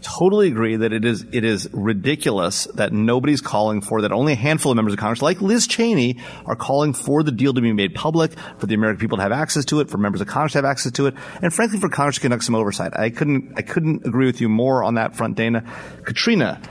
totally 0.05 0.47
agree 0.47 0.75
that 0.75 0.93
it 0.93 1.03
is 1.03 1.25
it 1.31 1.43
is 1.43 1.67
ridiculous 1.73 2.65
that 2.75 2.93
nobody's 2.93 3.41
calling 3.41 3.81
for 3.81 4.01
that. 4.01 4.11
Only 4.11 4.33
a 4.33 4.35
handful 4.37 4.71
of 4.71 4.75
members 4.75 4.93
of 4.93 4.99
Congress, 4.99 5.21
like 5.21 5.41
Liz 5.41 5.65
Cheney, 5.67 6.19
are 6.45 6.55
calling 6.55 6.93
for 6.93 7.23
the 7.23 7.31
deal 7.31 7.53
to 7.53 7.61
be 7.61 7.73
made 7.73 7.95
public, 7.95 8.31
for 8.59 8.67
the 8.67 8.75
American 8.75 8.99
people 8.99 9.17
to 9.17 9.23
have 9.23 9.31
access 9.31 9.65
to 9.65 9.79
it, 9.79 9.89
for 9.89 9.97
members 9.97 10.21
of 10.21 10.27
Congress 10.27 10.53
to 10.53 10.59
have 10.59 10.65
access 10.65 10.91
to 10.93 11.07
it, 11.07 11.15
and 11.41 11.53
frankly, 11.53 11.79
for 11.79 11.89
Congress 11.89 12.15
to 12.15 12.21
conduct 12.21 12.43
some 12.43 12.55
oversight. 12.55 12.97
I 12.97 13.09
couldn't 13.09 13.53
I 13.57 13.63
couldn't 13.63 14.05
agree 14.05 14.27
with 14.27 14.41
you 14.41 14.49
more 14.49 14.83
on 14.83 14.95
that 14.95 15.15
front, 15.15 15.35
Dana. 15.35 15.63
Katrina. 16.03 16.61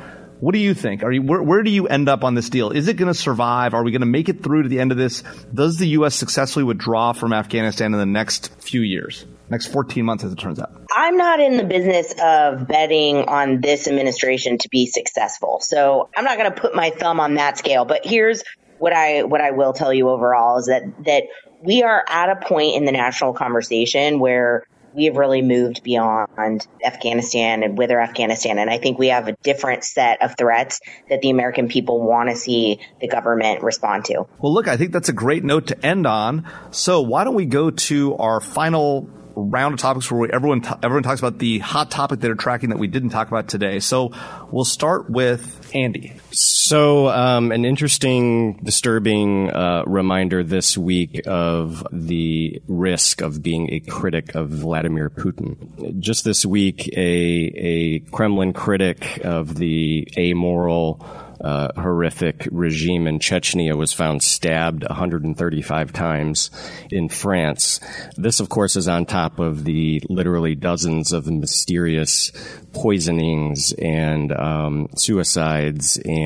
What 0.40 0.52
do 0.52 0.58
you 0.58 0.74
think? 0.74 1.02
Are 1.02 1.10
you 1.10 1.22
where, 1.22 1.42
where 1.42 1.62
do 1.62 1.70
you 1.70 1.88
end 1.88 2.08
up 2.08 2.22
on 2.22 2.34
this 2.34 2.50
deal? 2.50 2.70
Is 2.70 2.86
it 2.86 2.96
going 2.96 3.12
to 3.12 3.18
survive? 3.18 3.74
Are 3.74 3.82
we 3.82 3.90
going 3.90 4.00
to 4.00 4.06
make 4.06 4.28
it 4.28 4.42
through 4.42 4.64
to 4.64 4.68
the 4.68 4.78
end 4.78 4.92
of 4.92 4.98
this? 4.98 5.22
Does 5.52 5.78
the 5.78 5.88
U.S. 5.88 6.14
successfully 6.14 6.64
withdraw 6.64 7.12
from 7.12 7.32
Afghanistan 7.32 7.92
in 7.92 7.98
the 7.98 8.06
next 8.06 8.52
few 8.60 8.82
years? 8.82 9.24
Next 9.50 9.66
14 9.66 10.04
months, 10.04 10.24
as 10.24 10.32
it 10.32 10.38
turns 10.38 10.58
out? 10.58 10.70
I'm 10.92 11.16
not 11.16 11.40
in 11.40 11.56
the 11.56 11.64
business 11.64 12.12
of 12.22 12.66
betting 12.66 13.28
on 13.28 13.60
this 13.60 13.86
administration 13.88 14.58
to 14.58 14.68
be 14.68 14.86
successful. 14.86 15.60
So 15.60 16.08
I'm 16.16 16.24
not 16.24 16.38
going 16.38 16.52
to 16.52 16.60
put 16.60 16.74
my 16.74 16.90
thumb 16.90 17.20
on 17.20 17.34
that 17.34 17.58
scale. 17.58 17.84
But 17.84 18.04
here's 18.04 18.42
what 18.78 18.92
I 18.92 19.22
what 19.22 19.40
I 19.40 19.52
will 19.52 19.72
tell 19.72 19.92
you 19.92 20.08
overall 20.08 20.58
is 20.58 20.66
that 20.66 20.82
that 21.04 21.24
we 21.62 21.82
are 21.82 22.04
at 22.08 22.28
a 22.28 22.36
point 22.36 22.76
in 22.76 22.84
the 22.84 22.92
national 22.92 23.32
conversation 23.32 24.18
where 24.18 24.64
we 24.94 25.06
have 25.06 25.16
really 25.16 25.42
moved 25.42 25.82
beyond 25.82 26.66
Afghanistan 26.84 27.62
and 27.62 27.76
whether 27.76 28.00
Afghanistan. 28.00 28.58
And 28.58 28.70
I 28.70 28.78
think 28.78 28.98
we 28.98 29.08
have 29.08 29.26
a 29.26 29.32
different 29.42 29.84
set 29.84 30.22
of 30.22 30.36
threats 30.36 30.80
that 31.10 31.20
the 31.20 31.30
American 31.30 31.68
people 31.68 32.00
want 32.00 32.30
to 32.30 32.36
see 32.36 32.78
the 33.00 33.08
government 33.08 33.62
respond 33.62 34.04
to. 34.06 34.26
Well, 34.38 34.54
look, 34.54 34.68
I 34.68 34.76
think 34.76 34.92
that's 34.92 35.08
a 35.08 35.12
great 35.12 35.42
note 35.42 35.66
to 35.68 35.86
end 35.86 36.06
on. 36.06 36.48
So 36.70 37.00
why 37.00 37.24
don't 37.24 37.34
we 37.34 37.46
go 37.46 37.70
to 37.70 38.16
our 38.16 38.40
final 38.40 39.08
round 39.36 39.74
of 39.74 39.80
topics 39.80 40.10
where 40.10 40.32
everyone 40.34 40.60
t- 40.60 40.74
everyone 40.82 41.02
talks 41.02 41.20
about 41.20 41.38
the 41.38 41.58
hot 41.58 41.90
topic 41.90 42.20
that 42.20 42.26
they're 42.26 42.34
tracking 42.34 42.70
that 42.70 42.78
we 42.78 42.86
didn't 42.86 43.10
talk 43.10 43.28
about 43.28 43.48
today. 43.48 43.80
So 43.80 44.12
we'll 44.50 44.64
start 44.64 45.10
with 45.10 45.70
Andy. 45.74 46.14
So 46.36 47.08
um, 47.10 47.52
an 47.52 47.64
interesting, 47.64 48.54
disturbing 48.54 49.50
uh, 49.50 49.84
reminder 49.86 50.42
this 50.42 50.76
week 50.76 51.22
of 51.26 51.86
the 51.92 52.60
risk 52.66 53.20
of 53.20 53.40
being 53.40 53.72
a 53.72 53.78
critic 53.78 54.34
of 54.34 54.48
Vladimir 54.48 55.10
Putin. 55.10 56.00
Just 56.00 56.24
this 56.24 56.44
week, 56.44 56.88
a 56.96 57.52
a 57.56 57.98
Kremlin 58.10 58.52
critic 58.52 59.20
of 59.24 59.54
the 59.54 60.08
amoral 60.18 61.06
uh, 61.40 61.68
horrific 61.80 62.48
regime 62.50 63.06
in 63.06 63.18
Chechnya 63.18 63.76
was 63.76 63.92
found 63.92 64.22
stabbed 64.22 64.82
135 64.88 65.92
times 65.92 66.50
in 66.90 67.08
France. 67.10 67.80
This, 68.16 68.40
of 68.40 68.48
course, 68.48 68.76
is 68.76 68.88
on 68.88 69.04
top 69.04 69.38
of 69.38 69.64
the 69.64 70.02
literally 70.08 70.54
dozens 70.54 71.12
of 71.12 71.26
mysterious 71.26 72.32
poisonings 72.72 73.72
and 73.72 74.32
um, 74.32 74.88
suicides 74.96 75.98
and 75.98 76.23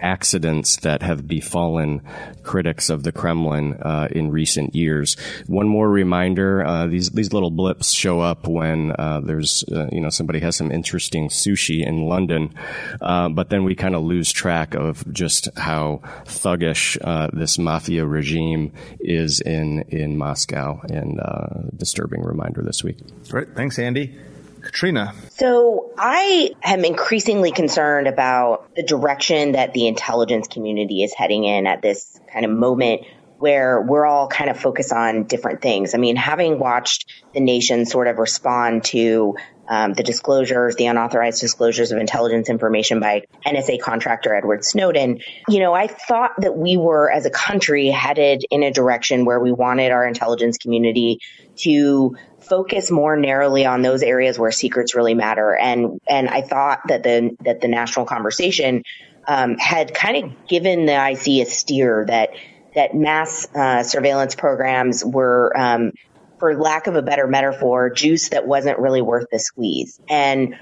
accidents 0.00 0.76
that 0.78 1.02
have 1.02 1.26
befallen 1.26 2.02
critics 2.42 2.90
of 2.90 3.02
the 3.02 3.12
Kremlin 3.12 3.74
uh, 3.74 4.08
in 4.10 4.30
recent 4.30 4.74
years. 4.74 5.16
One 5.46 5.68
more 5.68 5.88
reminder: 5.88 6.64
uh, 6.64 6.86
these 6.86 7.10
these 7.10 7.32
little 7.32 7.50
blips 7.50 7.92
show 7.92 8.20
up 8.20 8.46
when 8.46 8.92
uh, 8.92 9.20
there's 9.24 9.64
uh, 9.72 9.88
you 9.92 10.00
know 10.00 10.10
somebody 10.10 10.40
has 10.40 10.56
some 10.56 10.70
interesting 10.70 11.28
sushi 11.28 11.86
in 11.86 12.02
London, 12.02 12.54
uh, 13.00 13.28
but 13.28 13.50
then 13.50 13.64
we 13.64 13.74
kind 13.74 13.94
of 13.94 14.02
lose 14.02 14.32
track 14.32 14.74
of 14.74 15.04
just 15.12 15.48
how 15.56 16.00
thuggish 16.24 16.98
uh, 17.02 17.28
this 17.32 17.58
mafia 17.58 18.04
regime 18.04 18.72
is 19.00 19.40
in 19.40 19.82
in 19.88 20.16
Moscow. 20.16 20.80
And 20.88 21.20
disturbing 21.76 22.22
reminder 22.22 22.62
this 22.62 22.82
week. 22.84 22.98
Great, 23.28 23.54
thanks, 23.54 23.78
Andy. 23.78 24.18
Katrina. 24.72 25.14
So 25.30 25.92
I 25.98 26.50
am 26.62 26.84
increasingly 26.84 27.52
concerned 27.52 28.08
about 28.08 28.74
the 28.74 28.82
direction 28.82 29.52
that 29.52 29.74
the 29.74 29.86
intelligence 29.86 30.48
community 30.48 31.04
is 31.04 31.12
heading 31.12 31.44
in 31.44 31.66
at 31.66 31.82
this 31.82 32.18
kind 32.32 32.46
of 32.46 32.50
moment 32.50 33.02
where 33.38 33.82
we're 33.82 34.06
all 34.06 34.28
kind 34.28 34.48
of 34.48 34.58
focused 34.58 34.92
on 34.92 35.24
different 35.24 35.60
things. 35.60 35.94
I 35.94 35.98
mean, 35.98 36.16
having 36.16 36.58
watched 36.58 37.10
the 37.34 37.40
nation 37.40 37.84
sort 37.86 38.06
of 38.06 38.18
respond 38.18 38.84
to 38.84 39.36
um, 39.72 39.94
the 39.94 40.02
disclosures, 40.02 40.76
the 40.76 40.84
unauthorized 40.84 41.40
disclosures 41.40 41.92
of 41.92 41.98
intelligence 41.98 42.50
information 42.50 43.00
by 43.00 43.22
NSA 43.46 43.80
contractor 43.80 44.34
Edward 44.34 44.66
Snowden, 44.66 45.20
you 45.48 45.60
know, 45.60 45.72
I 45.72 45.86
thought 45.86 46.32
that 46.40 46.54
we 46.54 46.76
were 46.76 47.10
as 47.10 47.24
a 47.24 47.30
country 47.30 47.88
headed 47.88 48.44
in 48.50 48.62
a 48.64 48.70
direction 48.70 49.24
where 49.24 49.40
we 49.40 49.50
wanted 49.50 49.90
our 49.90 50.06
intelligence 50.06 50.58
community 50.58 51.20
to 51.60 52.14
focus 52.40 52.90
more 52.90 53.16
narrowly 53.16 53.64
on 53.64 53.80
those 53.80 54.02
areas 54.02 54.38
where 54.38 54.52
secrets 54.52 54.94
really 54.94 55.14
matter. 55.14 55.56
And 55.56 55.98
and 56.06 56.28
I 56.28 56.42
thought 56.42 56.80
that 56.88 57.02
the 57.02 57.34
that 57.40 57.62
the 57.62 57.68
national 57.68 58.04
conversation 58.04 58.82
um, 59.26 59.56
had 59.56 59.94
kind 59.94 60.22
of 60.22 60.46
given 60.48 60.84
the 60.84 61.12
IC 61.12 61.46
a 61.46 61.50
steer 61.50 62.04
that 62.08 62.28
that 62.74 62.94
mass 62.94 63.46
uh, 63.54 63.82
surveillance 63.82 64.34
programs 64.34 65.02
were, 65.04 65.52
um, 65.56 65.92
for 66.42 66.56
lack 66.56 66.88
of 66.88 66.96
a 66.96 67.02
better 67.02 67.28
metaphor, 67.28 67.88
juice 67.88 68.30
that 68.30 68.48
wasn't 68.48 68.76
really 68.80 69.00
worth 69.00 69.26
the 69.30 69.38
squeeze. 69.38 70.00
And 70.10 70.56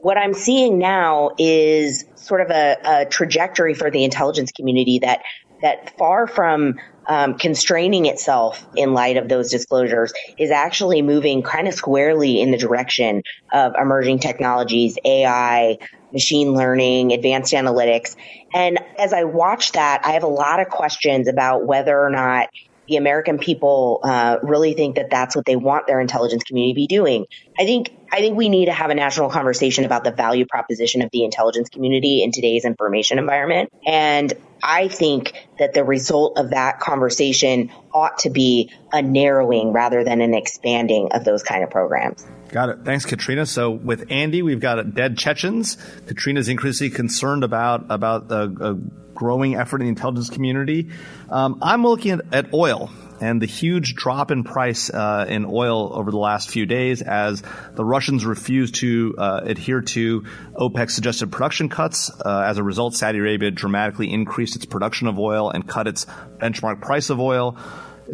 what 0.00 0.18
I'm 0.18 0.34
seeing 0.34 0.80
now 0.80 1.30
is 1.38 2.04
sort 2.16 2.40
of 2.40 2.50
a, 2.50 2.76
a 2.84 3.04
trajectory 3.06 3.74
for 3.74 3.92
the 3.92 4.02
intelligence 4.02 4.50
community 4.50 4.98
that 4.98 5.20
that 5.62 5.96
far 5.96 6.26
from 6.26 6.80
um, 7.06 7.38
constraining 7.38 8.06
itself 8.06 8.66
in 8.74 8.92
light 8.92 9.18
of 9.18 9.28
those 9.28 9.52
disclosures 9.52 10.12
is 10.36 10.50
actually 10.50 11.00
moving 11.00 11.44
kind 11.44 11.68
of 11.68 11.74
squarely 11.74 12.40
in 12.40 12.50
the 12.50 12.58
direction 12.58 13.22
of 13.52 13.74
emerging 13.80 14.18
technologies, 14.18 14.98
AI, 15.04 15.78
machine 16.12 16.54
learning, 16.54 17.12
advanced 17.12 17.52
analytics. 17.52 18.16
And 18.52 18.80
as 18.98 19.12
I 19.12 19.22
watch 19.24 19.72
that, 19.72 20.00
I 20.04 20.12
have 20.12 20.24
a 20.24 20.28
lot 20.28 20.58
of 20.58 20.70
questions 20.70 21.28
about 21.28 21.66
whether 21.66 21.96
or 21.96 22.10
not 22.10 22.48
the 22.90 22.96
American 22.96 23.38
people 23.38 24.00
uh, 24.02 24.36
really 24.42 24.74
think 24.74 24.96
that 24.96 25.10
that's 25.10 25.36
what 25.36 25.46
they 25.46 25.56
want 25.56 25.86
their 25.86 26.00
intelligence 26.00 26.42
community 26.42 26.72
to 26.72 26.74
be 26.74 26.86
doing. 26.88 27.24
I 27.58 27.64
think 27.64 27.92
I 28.12 28.20
think 28.20 28.36
we 28.36 28.48
need 28.48 28.66
to 28.66 28.72
have 28.72 28.90
a 28.90 28.94
national 28.94 29.30
conversation 29.30 29.84
about 29.84 30.04
the 30.04 30.10
value 30.10 30.44
proposition 30.46 31.02
of 31.02 31.10
the 31.12 31.24
intelligence 31.24 31.68
community 31.68 32.22
in 32.22 32.32
today's 32.32 32.64
information 32.64 33.18
environment. 33.18 33.72
And 33.86 34.32
I 34.62 34.88
think 34.88 35.32
that 35.58 35.74
the 35.74 35.84
result 35.84 36.38
of 36.38 36.50
that 36.50 36.80
conversation 36.80 37.70
ought 37.94 38.18
to 38.18 38.30
be 38.30 38.72
a 38.92 39.00
narrowing 39.00 39.72
rather 39.72 40.02
than 40.02 40.20
an 40.20 40.34
expanding 40.34 41.12
of 41.12 41.24
those 41.24 41.42
kind 41.42 41.62
of 41.62 41.70
programs. 41.70 42.26
Got 42.48 42.68
it. 42.70 42.78
Thanks, 42.84 43.06
Katrina. 43.06 43.46
So 43.46 43.70
with 43.70 44.10
Andy, 44.10 44.42
we've 44.42 44.60
got 44.60 44.92
dead 44.92 45.16
Chechens. 45.16 45.76
Katrina's 46.06 46.48
increasingly 46.48 46.94
concerned 46.94 47.44
about 47.44 47.86
about 47.90 48.28
the 48.28 48.80
growing 49.14 49.54
effort 49.54 49.80
in 49.80 49.86
the 49.86 49.90
intelligence 49.90 50.30
community. 50.30 50.88
Um, 51.28 51.58
I'm 51.62 51.84
looking 51.84 52.12
at, 52.12 52.20
at, 52.32 52.54
oil 52.54 52.90
and 53.20 53.40
the 53.40 53.46
huge 53.46 53.94
drop 53.94 54.30
in 54.30 54.44
price 54.44 54.90
uh, 54.90 55.26
in 55.28 55.44
oil 55.44 55.92
over 55.94 56.10
the 56.10 56.18
last 56.18 56.50
few 56.50 56.66
days 56.66 57.02
as 57.02 57.42
the 57.74 57.84
Russians 57.84 58.24
refuse 58.24 58.72
to 58.72 59.14
uh, 59.18 59.40
adhere 59.44 59.82
to 59.82 60.22
OPEC's 60.54 60.94
suggested 60.94 61.30
production 61.30 61.68
cuts. 61.68 62.10
Uh, 62.10 62.44
as 62.46 62.58
a 62.58 62.62
result, 62.62 62.94
Saudi 62.94 63.18
Arabia 63.18 63.50
dramatically 63.50 64.12
increased 64.12 64.56
its 64.56 64.66
production 64.66 65.06
of 65.06 65.18
oil 65.18 65.50
and 65.50 65.66
cut 65.66 65.86
its 65.86 66.06
benchmark 66.38 66.80
price 66.80 67.10
of 67.10 67.20
oil 67.20 67.56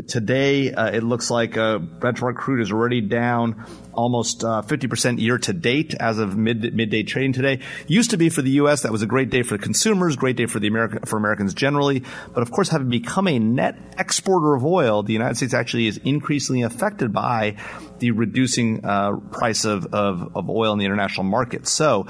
Today, 0.09 0.73
uh, 0.73 0.91
it 0.91 1.03
looks 1.03 1.31
like 1.31 1.57
uh, 1.57 1.79
benchmark 1.79 2.37
crude 2.37 2.61
is 2.61 2.71
already 2.71 3.01
down 3.01 3.65
almost 3.95 4.45
uh, 4.45 4.61
50% 4.61 5.19
year 5.19 5.39
to 5.39 5.55
date 5.55 5.95
as 5.99 6.19
of 6.19 6.37
mid 6.37 6.75
midday 6.75 7.03
trading 7.03 7.33
today. 7.33 7.61
Used 7.87 8.11
to 8.11 8.19
be 8.19 8.29
for 8.29 8.43
the 8.43 8.51
U.S. 8.53 8.83
That 8.83 8.93
was 8.93 9.01
a 9.01 9.07
great 9.07 9.31
day 9.31 9.43
for 9.43 9.57
the 9.57 9.63
consumers, 9.63 10.17
great 10.17 10.37
day 10.37 10.45
for 10.45 10.61
the 10.61 10.69
American 10.69 11.01
for 11.07 11.17
Americans 11.17 11.55
generally. 11.55 12.03
But 12.35 12.43
of 12.43 12.51
course, 12.51 12.69
having 12.69 12.91
become 12.91 13.27
a 13.27 13.39
net 13.39 13.79
exporter 13.97 14.55
of 14.55 14.67
oil, 14.67 15.03
the 15.03 15.15
United 15.15 15.37
States 15.37 15.55
actually 15.55 15.87
is 15.87 15.97
increasingly 15.99 16.63
affected 16.63 17.13
by 17.13 17.57
the 17.99 18.11
reducing 18.11 18.85
uh, 18.85 19.17
price 19.33 19.65
of, 19.65 19.87
of, 19.95 20.37
of 20.37 20.51
oil 20.51 20.75
in 20.75 20.79
the 20.79 20.85
international 20.85 21.25
market. 21.25 21.67
So 21.67 22.07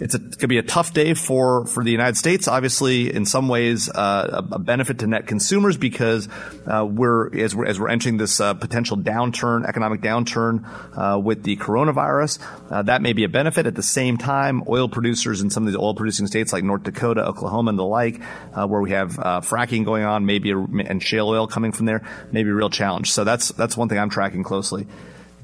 it's 0.00 0.14
it 0.14 0.38
could 0.38 0.48
be 0.48 0.58
a 0.58 0.62
tough 0.62 0.92
day 0.92 1.14
for, 1.14 1.66
for 1.66 1.82
the 1.82 1.90
United 1.90 2.16
States. 2.16 2.48
Obviously, 2.48 3.12
in 3.12 3.26
some 3.26 3.48
ways, 3.48 3.88
uh, 3.88 4.44
a, 4.50 4.54
a, 4.54 4.58
benefit 4.58 5.00
to 5.00 5.06
net 5.06 5.26
consumers 5.26 5.76
because 5.76 6.28
uh, 6.66 6.86
we're 6.88 7.34
as 7.38 7.54
we're 7.54 7.66
as 7.66 7.80
we're 7.80 7.88
entering 7.88 8.16
this 8.16 8.40
uh, 8.40 8.54
potential 8.54 8.96
downturn, 8.96 9.66
economic 9.66 10.00
downturn 10.00 10.64
uh, 10.96 11.18
with 11.18 11.42
the 11.42 11.56
coronavirus. 11.56 12.38
Uh, 12.70 12.82
that 12.82 13.02
may 13.02 13.12
be 13.12 13.24
a 13.24 13.28
benefit. 13.28 13.66
At 13.66 13.74
the 13.74 13.82
same 13.82 14.18
time, 14.18 14.62
oil 14.68 14.88
producers 14.88 15.40
in 15.40 15.50
some 15.50 15.66
of 15.66 15.72
these 15.72 15.80
oil 15.80 15.94
producing 15.94 16.26
states 16.26 16.52
like 16.52 16.64
North 16.64 16.84
Dakota, 16.84 17.24
Oklahoma, 17.26 17.70
and 17.70 17.78
the 17.78 17.84
like, 17.84 18.20
uh, 18.54 18.66
where 18.66 18.80
we 18.80 18.90
have 18.90 19.12
fracking 19.12 19.84
going 19.84 20.04
on, 20.04 20.26
maybe 20.26 20.50
a, 20.50 20.58
and 20.58 21.02
shale 21.02 21.28
oil 21.28 21.46
coming 21.46 21.72
from 21.72 21.86
there, 21.86 22.06
maybe 22.30 22.50
a 22.50 22.54
real 22.54 22.70
challenge. 22.70 23.12
So 23.12 23.24
that's 23.24 23.48
that's 23.48 23.76
one 23.76 23.88
thing 23.88 23.98
I'm 23.98 24.10
tracking 24.10 24.42
closely. 24.42 24.86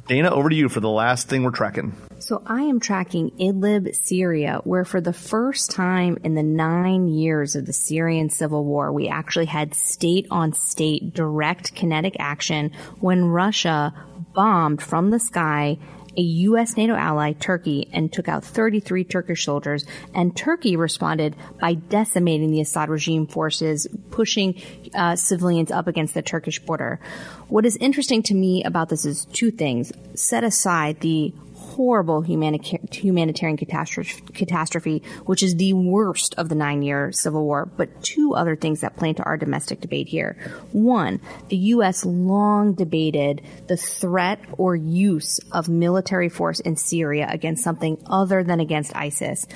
Dana, 0.06 0.30
over 0.30 0.50
to 0.50 0.54
you 0.54 0.68
for 0.68 0.80
the 0.80 0.90
last 0.90 1.28
thing 1.28 1.44
we're 1.44 1.50
tracking. 1.50 1.94
So 2.18 2.42
I 2.46 2.62
am 2.62 2.78
tracking 2.78 3.30
Idlib, 3.32 3.94
Syria, 3.94 4.60
where 4.64 4.84
for 4.84 5.00
the 5.00 5.14
first 5.14 5.70
time 5.70 6.18
in 6.22 6.34
the 6.34 6.42
nine 6.42 7.08
years 7.08 7.56
of 7.56 7.64
the 7.64 7.72
Syrian 7.72 8.28
civil 8.28 8.64
war, 8.64 8.92
we 8.92 9.08
actually 9.08 9.46
had 9.46 9.74
state 9.74 10.26
on 10.30 10.52
state 10.52 11.14
direct 11.14 11.74
kinetic 11.74 12.16
action 12.18 12.72
when 13.00 13.24
Russia 13.24 13.94
bombed 14.34 14.82
from 14.82 15.10
the 15.10 15.20
sky 15.20 15.78
a 16.16 16.22
U.S. 16.22 16.76
NATO 16.76 16.94
ally, 16.94 17.32
Turkey, 17.32 17.88
and 17.92 18.12
took 18.12 18.28
out 18.28 18.44
33 18.44 19.04
Turkish 19.04 19.44
soldiers. 19.44 19.84
And 20.14 20.36
Turkey 20.36 20.76
responded 20.76 21.36
by 21.60 21.74
decimating 21.74 22.50
the 22.50 22.60
Assad 22.60 22.88
regime 22.88 23.26
forces, 23.26 23.86
pushing 24.10 24.60
uh, 24.94 25.16
civilians 25.16 25.70
up 25.70 25.86
against 25.86 26.14
the 26.14 26.22
Turkish 26.22 26.58
border. 26.60 27.00
What 27.48 27.66
is 27.66 27.76
interesting 27.76 28.22
to 28.24 28.34
me 28.34 28.64
about 28.64 28.88
this 28.88 29.04
is 29.04 29.24
two 29.26 29.50
things. 29.50 29.92
Set 30.14 30.44
aside 30.44 31.00
the 31.00 31.32
horrible 31.74 32.22
humanitarian 32.22 33.56
catastrophe, 33.56 35.02
which 35.24 35.42
is 35.42 35.56
the 35.56 35.72
worst 35.72 36.34
of 36.36 36.48
the 36.48 36.54
nine 36.54 36.82
year 36.82 37.12
civil 37.12 37.44
war. 37.44 37.66
But 37.66 38.02
two 38.02 38.34
other 38.34 38.56
things 38.56 38.80
that 38.80 38.96
play 38.96 39.10
into 39.10 39.22
our 39.22 39.36
domestic 39.36 39.80
debate 39.80 40.08
here. 40.08 40.36
One, 40.72 41.20
the 41.48 41.56
U.S. 41.56 42.04
long 42.04 42.74
debated 42.74 43.42
the 43.66 43.76
threat 43.76 44.40
or 44.56 44.76
use 44.76 45.40
of 45.50 45.68
military 45.68 46.28
force 46.28 46.60
in 46.60 46.76
Syria 46.76 47.26
against 47.28 47.64
something 47.64 48.02
other 48.06 48.44
than 48.44 48.60
against 48.60 48.94
ISIS. 48.94 49.46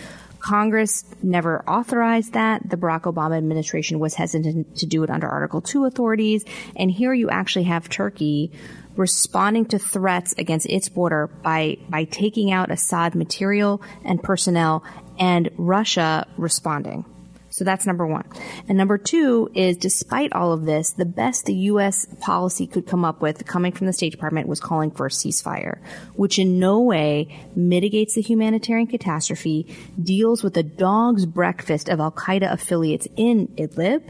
Congress 0.41 1.05
never 1.23 1.63
authorized 1.69 2.35
that. 2.35 2.69
The 2.69 2.77
Barack 2.77 3.03
Obama 3.03 3.37
administration 3.37 3.99
was 3.99 4.15
hesitant 4.15 4.77
to 4.79 4.87
do 4.87 5.03
it 5.03 5.11
under 5.11 5.29
Article 5.29 5.61
2 5.61 5.85
authorities. 5.85 6.45
And 6.77 6.91
here 6.91 7.13
you 7.13 7.29
actually 7.29 7.65
have 7.65 7.89
Turkey 7.89 8.53
responding 8.99 9.65
to 9.65 9.79
threats 9.79 10.35
against 10.37 10.67
its 10.67 10.89
border 10.89 11.29
by, 11.29 11.79
by 11.89 12.05
taking 12.05 12.51
out 12.51 12.71
Assad 12.71 13.15
material 13.15 13.81
and 14.05 14.23
personnel 14.23 14.83
and 15.19 15.49
Russia 15.57 16.27
responding. 16.37 17.05
So 17.51 17.65
that's 17.65 17.87
number 17.87 18.07
one. 18.07 18.25
And 18.69 18.77
number 18.77 18.99
two 18.99 19.51
is 19.55 19.77
despite 19.77 20.33
all 20.33 20.53
of 20.53 20.65
this, 20.65 20.91
the 20.91 21.05
best 21.05 21.47
the 21.47 21.55
U.S. 21.55 22.07
policy 22.21 22.67
could 22.67 22.87
come 22.87 23.05
up 23.05 23.23
with 23.23 23.47
coming 23.47 23.73
from 23.73 23.87
the 23.87 23.93
State 23.93 24.13
Department 24.13 24.49
was 24.49 24.61
calling 24.61 24.91
for 24.91 25.07
a 25.07 25.11
ceasefire, 25.11 25.79
which 26.15 26.39
in 26.39 26.59
no 26.59 26.81
way 26.81 27.37
mitigates 27.57 28.15
the 28.15 28.21
humanitarian 28.21 28.87
catastrophe, 28.87 29.75
deals 30.01 30.43
with 30.43 30.55
the 30.55 30.63
dog's 30.63 31.25
breakfast 31.25 31.89
of 31.89 32.01
Al 32.01 32.13
Qaeda 32.13 32.53
affiliates 32.53 33.09
in 33.17 33.49
Idlib, 33.57 34.03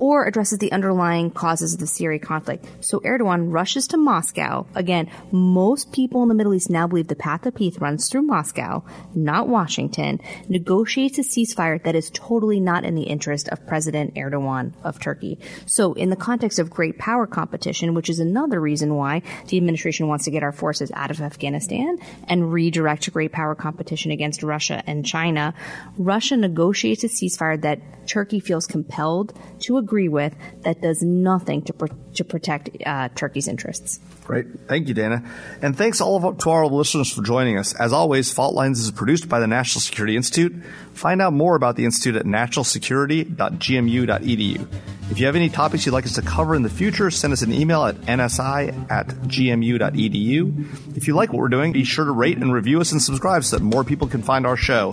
or 0.00 0.26
addresses 0.26 0.58
the 0.58 0.72
underlying 0.72 1.30
causes 1.30 1.74
of 1.74 1.78
the 1.78 1.86
Syria 1.86 2.18
conflict. 2.18 2.66
So 2.80 2.98
Erdogan 3.00 3.52
rushes 3.52 3.86
to 3.88 3.96
Moscow. 3.96 4.66
Again, 4.74 5.10
most 5.30 5.92
people 5.92 6.22
in 6.22 6.28
the 6.28 6.34
Middle 6.34 6.54
East 6.54 6.70
now 6.70 6.86
believe 6.86 7.08
the 7.08 7.14
path 7.14 7.46
of 7.46 7.54
peace 7.54 7.78
runs 7.78 8.08
through 8.08 8.22
Moscow, 8.22 8.82
not 9.14 9.46
Washington, 9.46 10.18
negotiates 10.48 11.18
a 11.18 11.22
ceasefire 11.22 11.82
that 11.84 11.94
is 11.94 12.10
totally 12.10 12.58
not 12.58 12.84
in 12.84 12.94
the 12.94 13.02
interest 13.02 13.48
of 13.50 13.66
President 13.66 14.14
Erdogan 14.14 14.72
of 14.82 14.98
Turkey. 14.98 15.38
So 15.66 15.92
in 15.92 16.08
the 16.08 16.16
context 16.16 16.58
of 16.58 16.70
great 16.70 16.98
power 16.98 17.26
competition, 17.26 17.94
which 17.94 18.08
is 18.08 18.18
another 18.18 18.60
reason 18.60 18.94
why 18.94 19.22
the 19.48 19.58
administration 19.58 20.08
wants 20.08 20.24
to 20.24 20.30
get 20.30 20.42
our 20.42 20.52
forces 20.52 20.90
out 20.94 21.10
of 21.10 21.20
Afghanistan 21.20 21.98
and 22.26 22.52
redirect 22.52 23.12
great 23.12 23.32
power 23.32 23.54
competition 23.54 24.10
against 24.10 24.42
Russia 24.42 24.82
and 24.86 25.04
China, 25.04 25.52
Russia 25.98 26.36
negotiates 26.36 27.04
a 27.04 27.08
ceasefire 27.08 27.60
that 27.60 27.80
Turkey 28.06 28.40
feels 28.40 28.66
compelled 28.66 29.32
to 29.60 29.76
agree 29.76 29.89
agree 29.90 30.08
with 30.08 30.32
that 30.62 30.80
does 30.80 31.02
nothing 31.02 31.62
to, 31.62 31.74
to 32.14 32.22
protect 32.22 32.70
uh, 32.86 33.08
Turkey's 33.16 33.48
interests. 33.48 33.98
Great. 34.24 34.46
Thank 34.68 34.86
you, 34.86 34.94
Dana. 34.94 35.28
And 35.60 35.76
thanks 35.76 36.00
all 36.00 36.24
of, 36.24 36.38
to 36.38 36.50
our 36.50 36.68
listeners 36.68 37.12
for 37.12 37.22
joining 37.22 37.58
us. 37.58 37.74
As 37.74 37.92
always, 37.92 38.32
Fault 38.32 38.54
Lines 38.54 38.78
is 38.78 38.92
produced 38.92 39.28
by 39.28 39.40
the 39.40 39.48
National 39.48 39.80
Security 39.80 40.14
Institute. 40.14 40.54
Find 40.94 41.20
out 41.20 41.32
more 41.32 41.56
about 41.56 41.74
the 41.74 41.84
Institute 41.84 42.14
at 42.14 42.24
nationalsecurity.gmu.edu. 42.24 44.68
If 45.10 45.18
you 45.18 45.26
have 45.26 45.34
any 45.34 45.48
topics 45.48 45.84
you'd 45.84 45.90
like 45.90 46.06
us 46.06 46.14
to 46.14 46.22
cover 46.22 46.54
in 46.54 46.62
the 46.62 46.70
future, 46.70 47.10
send 47.10 47.32
us 47.32 47.42
an 47.42 47.52
email 47.52 47.84
at 47.84 47.96
nsi 48.02 48.88
at 48.88 49.08
gmu.edu. 49.08 50.96
If 50.96 51.08
you 51.08 51.16
like 51.16 51.32
what 51.32 51.40
we're 51.40 51.48
doing, 51.48 51.72
be 51.72 51.82
sure 51.82 52.04
to 52.04 52.12
rate 52.12 52.38
and 52.38 52.52
review 52.52 52.80
us 52.80 52.92
and 52.92 53.02
subscribe 53.02 53.42
so 53.42 53.58
that 53.58 53.64
more 53.64 53.82
people 53.82 54.06
can 54.06 54.22
find 54.22 54.46
our 54.46 54.56
show. 54.56 54.92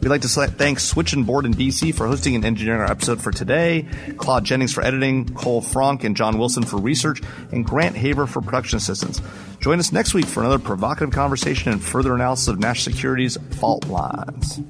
We'd 0.00 0.08
like 0.08 0.22
to 0.22 0.28
thank 0.28 0.80
Switch 0.80 1.12
and 1.12 1.26
Board 1.26 1.44
in 1.44 1.52
DC 1.52 1.94
for 1.94 2.06
hosting 2.06 2.34
and 2.34 2.44
engineering 2.44 2.80
our 2.80 2.90
episode 2.90 3.20
for 3.20 3.30
today, 3.30 3.86
Claude 4.16 4.44
Jennings 4.44 4.72
for 4.72 4.82
editing, 4.82 5.28
Cole 5.34 5.60
Frank 5.60 6.04
and 6.04 6.16
John 6.16 6.38
Wilson 6.38 6.62
for 6.62 6.78
research, 6.78 7.20
and 7.52 7.66
Grant 7.66 7.96
Haver 7.96 8.26
for 8.26 8.40
production 8.40 8.78
assistance. 8.78 9.20
Join 9.60 9.78
us 9.78 9.92
next 9.92 10.14
week 10.14 10.24
for 10.24 10.40
another 10.40 10.58
provocative 10.58 11.12
conversation 11.12 11.70
and 11.70 11.82
further 11.82 12.14
analysis 12.14 12.48
of 12.48 12.58
national 12.58 12.94
security's 12.94 13.36
fault 13.58 13.86
lines. 13.88 14.60